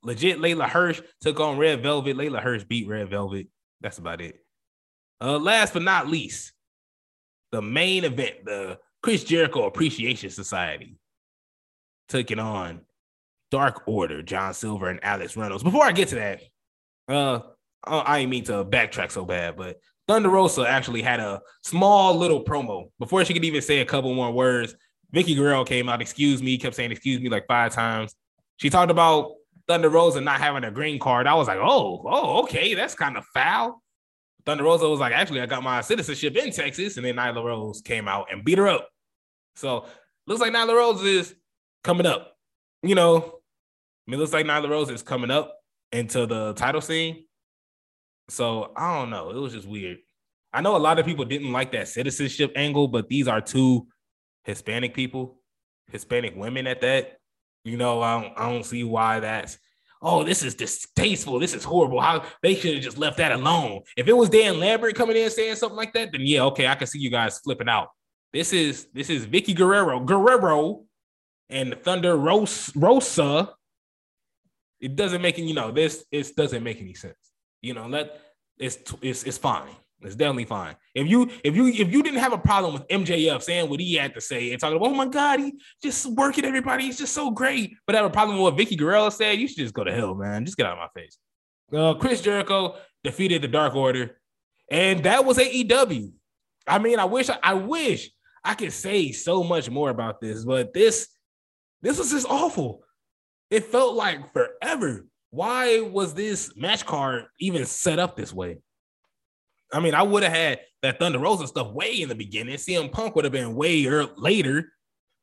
legit 0.07 0.39
Leyla 0.39 0.67
Hirsch 0.67 1.01
took 1.21 1.39
on 1.39 1.57
Red 1.57 1.83
Velvet. 1.83 2.15
Leyla 2.15 2.41
Hirsch 2.41 2.63
beat 2.63 2.87
Red 2.87 3.09
Velvet. 3.09 3.47
That's 3.81 3.99
about 3.99 4.21
it. 4.21 4.39
Uh, 5.21 5.37
last 5.37 5.73
but 5.73 5.83
not 5.83 6.07
least, 6.07 6.53
the 7.51 7.61
main 7.61 8.05
event, 8.05 8.45
the 8.45 8.79
Chris 9.03 9.23
Jericho 9.23 9.65
Appreciation 9.65 10.29
Society, 10.29 10.97
taking 12.07 12.39
on 12.39 12.81
Dark 13.51 13.83
Order, 13.87 14.21
John 14.21 14.53
Silver 14.53 14.89
and 14.89 15.03
Alex 15.03 15.35
Reynolds. 15.35 15.63
Before 15.63 15.83
I 15.83 15.91
get 15.91 16.09
to 16.09 16.15
that, 16.15 16.41
uh, 17.09 17.39
I 17.83 18.19
didn't 18.19 18.31
mean 18.31 18.43
to 18.45 18.63
backtrack 18.63 19.11
so 19.11 19.25
bad, 19.25 19.57
but 19.57 19.77
Thunder 20.07 20.29
Rosa 20.29 20.67
actually 20.67 21.01
had 21.01 21.19
a 21.19 21.41
small 21.63 22.15
little 22.15 22.43
promo 22.43 22.91
before 22.97 23.25
she 23.25 23.33
could 23.33 23.45
even 23.45 23.61
say 23.61 23.79
a 23.79 23.85
couple 23.85 24.13
more 24.13 24.31
words. 24.31 24.75
Vickie 25.13 25.35
Guerrero 25.35 25.65
came 25.65 25.89
out, 25.89 26.01
excuse 26.01 26.41
me, 26.41 26.57
kept 26.57 26.75
saying 26.75 26.91
excuse 26.91 27.19
me 27.19 27.29
like 27.29 27.47
five 27.47 27.73
times. 27.73 28.15
She 28.57 28.69
talked 28.69 28.91
about 28.91 29.36
Thunder 29.67 29.89
Rosa 29.89 30.21
not 30.21 30.39
having 30.39 30.63
a 30.63 30.71
green 30.71 30.99
card, 30.99 31.27
I 31.27 31.33
was 31.33 31.47
like, 31.47 31.59
oh, 31.59 32.01
oh, 32.05 32.43
okay, 32.43 32.73
that's 32.73 32.95
kind 32.95 33.17
of 33.17 33.25
foul. 33.25 33.81
Thunder 34.45 34.63
Rosa 34.63 34.87
was 34.87 34.99
like, 34.99 35.13
actually, 35.13 35.41
I 35.41 35.45
got 35.45 35.61
my 35.61 35.81
citizenship 35.81 36.35
in 36.37 36.51
Texas, 36.51 36.95
and 36.95 37.05
then 37.05 37.17
Nyla 37.17 37.43
Rose 37.43 37.81
came 37.81 38.07
out 38.07 38.27
and 38.31 38.45
beat 38.45 38.57
her 38.57 38.67
up. 38.67 38.87
So 39.55 39.85
looks 40.25 40.39
like 40.39 40.53
Nyla 40.53 40.73
Rose 40.73 41.03
is 41.03 41.35
coming 41.83 42.05
up. 42.05 42.33
You 42.81 42.95
know, 42.95 43.17
I 43.17 44.11
mean, 44.11 44.19
looks 44.19 44.31
like 44.31 44.45
Nyla 44.45 44.69
Rose 44.69 44.89
is 44.89 45.03
coming 45.03 45.31
up 45.31 45.57
into 45.91 46.25
the 46.25 46.53
title 46.53 46.81
scene. 46.81 47.25
So 48.29 48.71
I 48.75 48.97
don't 48.97 49.09
know. 49.09 49.31
It 49.31 49.37
was 49.37 49.53
just 49.53 49.67
weird. 49.67 49.97
I 50.53 50.61
know 50.61 50.75
a 50.75 50.79
lot 50.79 50.97
of 50.97 51.05
people 51.05 51.25
didn't 51.25 51.51
like 51.51 51.73
that 51.73 51.87
citizenship 51.87 52.53
angle, 52.55 52.87
but 52.87 53.09
these 53.09 53.27
are 53.27 53.41
two 53.41 53.87
Hispanic 54.45 54.93
people, 54.93 55.41
Hispanic 55.91 56.35
women 56.35 56.67
at 56.67 56.81
that. 56.81 57.16
You 57.67 57.77
know, 57.77 58.01
I 58.01 58.21
don't, 58.21 58.33
I 58.37 58.51
don't 58.51 58.65
see 58.65 58.83
why 58.83 59.19
that's 59.19 59.57
oh, 60.01 60.23
this 60.23 60.43
is 60.43 60.55
distasteful. 60.55 61.39
This 61.39 61.53
is 61.53 61.63
horrible. 61.63 61.99
How 61.99 62.23
they 62.41 62.55
should 62.55 62.75
have 62.75 62.83
just 62.83 62.97
left 62.97 63.17
that 63.17 63.31
alone. 63.31 63.81
If 63.95 64.07
it 64.07 64.13
was 64.13 64.29
Dan 64.29 64.59
Lambert 64.59 64.95
coming 64.95 65.17
in 65.17 65.29
saying 65.29 65.55
something 65.55 65.77
like 65.77 65.93
that, 65.93 66.11
then 66.11 66.21
yeah, 66.21 66.43
okay, 66.43 66.67
I 66.67 66.75
can 66.75 66.87
see 66.87 66.99
you 66.99 67.09
guys 67.09 67.39
flipping 67.39 67.69
out. 67.69 67.89
This 68.33 68.53
is 68.53 68.87
this 68.93 69.09
is 69.09 69.25
Vickie 69.25 69.55
Guerrero, 69.55 69.99
Guerrero, 69.99 70.83
and 71.49 71.75
Thunder 71.83 72.15
Rosa. 72.15 73.53
It 74.79 74.95
doesn't 74.95 75.21
make 75.21 75.39
any, 75.39 75.47
you 75.47 75.55
know, 75.55 75.71
this 75.71 76.05
it 76.11 76.35
doesn't 76.35 76.63
make 76.63 76.79
any 76.79 76.93
sense. 76.93 77.15
You 77.61 77.73
know, 77.73 77.87
let 77.87 78.19
it's 78.59 78.77
it's 79.01 79.23
it's 79.23 79.37
fine. 79.37 79.75
It's 80.01 80.15
definitely 80.15 80.45
fine. 80.45 80.75
If 80.93 81.07
you 81.07 81.29
if 81.43 81.55
you 81.55 81.67
if 81.67 81.91
you 81.91 82.03
didn't 82.03 82.19
have 82.19 82.33
a 82.33 82.37
problem 82.37 82.73
with 82.73 82.87
MJF 82.87 83.41
saying 83.41 83.69
what 83.69 83.79
he 83.79 83.95
had 83.95 84.13
to 84.13 84.21
say 84.21 84.51
and 84.51 84.61
talking 84.61 84.77
about, 84.77 84.89
oh 84.89 84.93
my 84.93 85.07
god, 85.07 85.39
he 85.39 85.53
just 85.81 86.05
working 86.05 86.45
everybody, 86.45 86.83
he's 86.83 86.99
just 86.99 87.13
so 87.13 87.31
great, 87.31 87.75
but 87.85 87.95
have 87.95 88.05
a 88.05 88.09
problem 88.09 88.37
with 88.37 88.53
what 88.53 88.59
Vickie 88.59 88.77
Guerrero 88.77 89.09
said, 89.09 89.39
you 89.39 89.47
should 89.47 89.57
just 89.57 89.73
go 89.73 89.83
to 89.83 89.91
hell, 89.91 90.13
man. 90.13 90.45
Just 90.45 90.55
get 90.55 90.67
out 90.67 90.77
of 90.77 90.89
my 90.95 91.01
face. 91.01 91.17
Uh, 91.73 91.95
Chris 91.95 92.21
Jericho 92.21 92.75
defeated 93.03 93.41
the 93.41 93.47
Dark 93.47 93.75
Order, 93.75 94.17
and 94.69 95.03
that 95.03 95.25
was 95.25 95.37
AEW. 95.37 96.11
I 96.67 96.77
mean, 96.77 96.99
I 96.99 97.05
wish 97.05 97.29
I 97.29 97.55
wish 97.55 98.11
I 98.43 98.53
could 98.53 98.73
say 98.73 99.11
so 99.11 99.43
much 99.43 99.69
more 99.69 99.89
about 99.89 100.21
this, 100.21 100.45
but 100.45 100.73
this 100.73 101.07
this 101.81 101.97
was 101.97 102.11
just 102.11 102.27
awful. 102.29 102.83
It 103.49 103.65
felt 103.65 103.95
like 103.95 104.31
forever. 104.31 105.07
Why 105.31 105.81
was 105.81 106.13
this 106.13 106.53
match 106.55 106.85
card 106.85 107.25
even 107.39 107.65
set 107.65 107.99
up 107.99 108.15
this 108.15 108.33
way? 108.33 108.59
I 109.73 109.79
mean, 109.79 109.93
I 109.93 110.03
would 110.03 110.23
have 110.23 110.31
had 110.31 110.59
that 110.81 110.99
Thunder 110.99 111.19
Rosa 111.19 111.47
stuff 111.47 111.71
way 111.71 112.01
in 112.01 112.09
the 112.09 112.15
beginning. 112.15 112.55
CM 112.55 112.91
Punk 112.91 113.15
would 113.15 113.25
have 113.25 113.33
been 113.33 113.55
way 113.55 113.85
early, 113.85 114.11
later. 114.15 114.71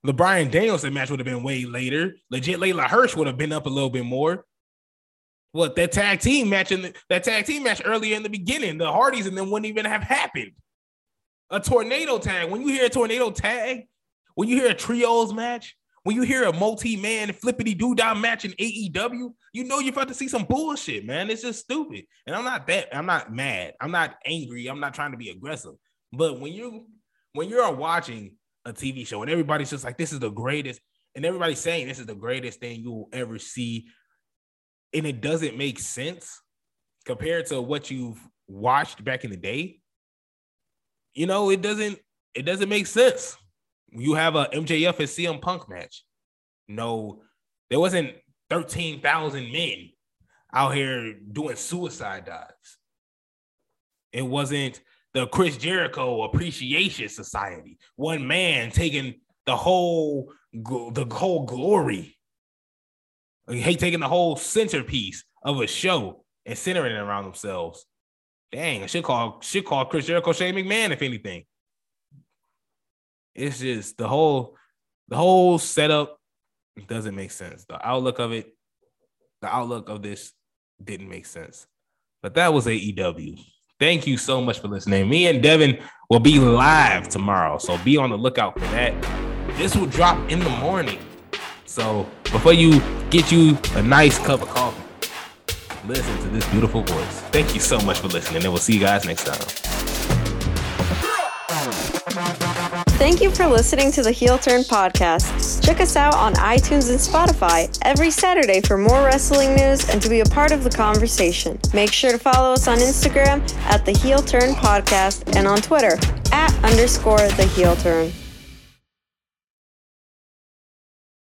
The 0.02 0.12
Bryan 0.12 0.50
Danielson 0.50 0.92
match 0.92 1.10
would 1.10 1.20
have 1.20 1.26
been 1.26 1.42
way 1.42 1.64
later. 1.64 2.16
Legit 2.30 2.60
Leyla 2.60 2.86
Hirsch 2.86 3.16
would 3.16 3.26
have 3.26 3.38
been 3.38 3.52
up 3.52 3.66
a 3.66 3.70
little 3.70 3.90
bit 3.90 4.04
more. 4.04 4.44
What 5.52 5.76
that 5.76 5.92
tag 5.92 6.20
team 6.20 6.50
match 6.50 6.72
in 6.72 6.82
the, 6.82 6.94
that 7.08 7.24
tag 7.24 7.46
team 7.46 7.62
match 7.62 7.80
earlier 7.84 8.16
in 8.16 8.22
the 8.22 8.28
beginning, 8.28 8.76
the 8.76 8.90
Hardys 8.90 9.26
and 9.26 9.38
then 9.38 9.50
wouldn't 9.50 9.66
even 9.66 9.86
have 9.86 10.02
happened. 10.02 10.52
A 11.50 11.60
tornado 11.60 12.18
tag. 12.18 12.50
When 12.50 12.62
you 12.62 12.68
hear 12.68 12.86
a 12.86 12.90
tornado 12.90 13.30
tag, 13.30 13.86
when 14.34 14.48
you 14.48 14.56
hear 14.56 14.70
a 14.70 14.74
trios 14.74 15.32
match, 15.32 15.76
when 16.04 16.14
you 16.14 16.22
hear 16.22 16.44
a 16.44 16.52
multi-man 16.52 17.32
flippity 17.32 17.74
doo-dah 17.74 18.14
match 18.14 18.44
in 18.44 18.52
AEW, 18.52 19.32
you 19.54 19.64
know 19.64 19.78
you're 19.78 19.92
about 19.92 20.08
to 20.08 20.14
see 20.14 20.28
some 20.28 20.44
bullshit, 20.44 21.04
man. 21.06 21.30
It's 21.30 21.42
just 21.42 21.60
stupid. 21.60 22.04
And 22.26 22.36
I'm 22.36 22.44
not 22.44 22.66
that, 22.66 22.94
I'm 22.94 23.06
not 23.06 23.32
mad. 23.32 23.72
I'm 23.80 23.90
not 23.90 24.16
angry. 24.26 24.66
I'm 24.66 24.80
not 24.80 24.94
trying 24.94 25.12
to 25.12 25.16
be 25.16 25.30
aggressive. 25.30 25.72
But 26.12 26.40
when 26.40 26.52
you 26.52 26.86
when 27.32 27.48
you're 27.48 27.72
watching 27.72 28.36
a 28.64 28.72
TV 28.72 29.06
show 29.06 29.22
and 29.22 29.30
everybody's 29.30 29.70
just 29.70 29.82
like, 29.82 29.98
this 29.98 30.12
is 30.12 30.20
the 30.20 30.30
greatest, 30.30 30.80
and 31.16 31.24
everybody's 31.24 31.58
saying 31.58 31.88
this 31.88 31.98
is 31.98 32.06
the 32.06 32.14
greatest 32.14 32.60
thing 32.60 32.80
you 32.80 32.92
will 32.92 33.08
ever 33.12 33.38
see, 33.38 33.88
and 34.92 35.06
it 35.06 35.22
doesn't 35.22 35.56
make 35.56 35.78
sense 35.78 36.40
compared 37.06 37.46
to 37.46 37.60
what 37.62 37.90
you've 37.90 38.20
watched 38.46 39.02
back 39.04 39.24
in 39.24 39.30
the 39.30 39.36
day, 39.36 39.80
you 41.14 41.26
know, 41.26 41.48
it 41.48 41.62
doesn't 41.62 41.98
it 42.34 42.42
doesn't 42.42 42.68
make 42.68 42.86
sense 42.86 43.38
you 43.94 44.14
have 44.14 44.36
a 44.36 44.46
MJF 44.46 44.98
and 44.98 45.08
CM 45.08 45.40
Punk 45.40 45.68
match. 45.68 46.04
No, 46.68 47.22
there 47.70 47.80
wasn't 47.80 48.12
13,000 48.50 49.52
men 49.52 49.90
out 50.52 50.74
here 50.74 51.14
doing 51.32 51.56
suicide 51.56 52.24
dives. 52.26 52.78
It 54.12 54.22
wasn't 54.22 54.80
the 55.12 55.26
Chris 55.26 55.56
Jericho 55.56 56.22
Appreciation 56.24 57.08
Society. 57.08 57.78
One 57.96 58.26
man 58.26 58.70
taking 58.70 59.14
the 59.46 59.56
whole 59.56 60.32
the 60.52 61.06
whole 61.10 61.46
glory. 61.46 62.16
Hey, 63.48 63.74
taking 63.74 64.00
the 64.00 64.08
whole 64.08 64.36
centerpiece 64.36 65.24
of 65.42 65.60
a 65.60 65.66
show 65.66 66.24
and 66.46 66.56
centering 66.56 66.94
it 66.94 66.98
around 66.98 67.24
themselves. 67.24 67.84
Dang, 68.52 68.84
I 68.84 68.86
should 68.86 69.04
call 69.04 69.40
should 69.40 69.64
call 69.64 69.84
Chris 69.86 70.06
Jericho 70.06 70.32
Shane 70.32 70.54
McMahon 70.54 70.90
if 70.90 71.02
anything 71.02 71.44
it's 73.34 73.58
just 73.58 73.98
the 73.98 74.08
whole 74.08 74.56
the 75.08 75.16
whole 75.16 75.58
setup 75.58 76.18
doesn't 76.86 77.14
make 77.14 77.30
sense. 77.30 77.64
The 77.68 77.86
outlook 77.86 78.18
of 78.18 78.32
it, 78.32 78.54
the 79.42 79.54
outlook 79.54 79.88
of 79.88 80.02
this 80.02 80.32
didn't 80.82 81.08
make 81.08 81.26
sense. 81.26 81.66
But 82.22 82.34
that 82.34 82.52
was 82.52 82.66
AEW. 82.66 83.38
Thank 83.78 84.06
you 84.06 84.16
so 84.16 84.40
much 84.40 84.60
for 84.60 84.68
listening. 84.68 85.08
Me 85.08 85.26
and 85.26 85.42
Devin 85.42 85.78
will 86.08 86.20
be 86.20 86.38
live 86.38 87.08
tomorrow, 87.08 87.58
so 87.58 87.76
be 87.78 87.96
on 87.96 88.10
the 88.10 88.16
lookout 88.16 88.54
for 88.54 88.66
that. 88.66 88.94
This 89.56 89.76
will 89.76 89.86
drop 89.86 90.16
in 90.30 90.38
the 90.38 90.48
morning. 90.50 90.98
So 91.66 92.08
before 92.24 92.52
you 92.52 92.80
get 93.10 93.30
you 93.30 93.58
a 93.74 93.82
nice 93.82 94.18
cup 94.18 94.42
of 94.42 94.48
coffee, 94.48 94.80
listen 95.86 96.16
to 96.18 96.28
this 96.28 96.48
beautiful 96.50 96.82
voice. 96.82 97.20
Thank 97.30 97.54
you 97.54 97.60
so 97.60 97.78
much 97.80 97.98
for 97.98 98.08
listening, 98.08 98.44
and 98.44 98.52
we'll 98.52 98.62
see 98.62 98.74
you 98.74 98.80
guys 98.80 99.04
next 99.04 99.24
time. 99.24 99.40
Thank 102.96 103.20
you 103.20 103.32
for 103.32 103.46
listening 103.46 103.90
to 103.92 104.02
the 104.02 104.12
Heel 104.12 104.38
Turn 104.38 104.60
podcast. 104.62 105.62
Check 105.64 105.80
us 105.80 105.96
out 105.96 106.14
on 106.14 106.32
iTunes 106.34 106.90
and 106.90 106.98
Spotify 106.98 107.76
every 107.82 108.10
Saturday 108.10 108.60
for 108.60 108.78
more 108.78 109.02
wrestling 109.02 109.56
news 109.56 109.90
and 109.90 110.00
to 110.00 110.08
be 110.08 110.20
a 110.20 110.24
part 110.24 110.52
of 110.52 110.62
the 110.62 110.70
conversation. 110.70 111.58
Make 111.74 111.92
sure 111.92 112.12
to 112.12 112.18
follow 112.18 112.52
us 112.52 112.68
on 112.68 112.78
Instagram 112.78 113.52
at 113.64 113.84
the 113.84 113.92
Heel 113.92 114.20
Turn 114.20 114.54
Podcast 114.54 115.36
and 115.36 115.48
on 115.48 115.58
Twitter 115.58 115.98
at 116.30 116.54
underscore 116.64 117.18
the 117.18 117.50
Heel 117.54 117.74
Turn. 117.76 118.12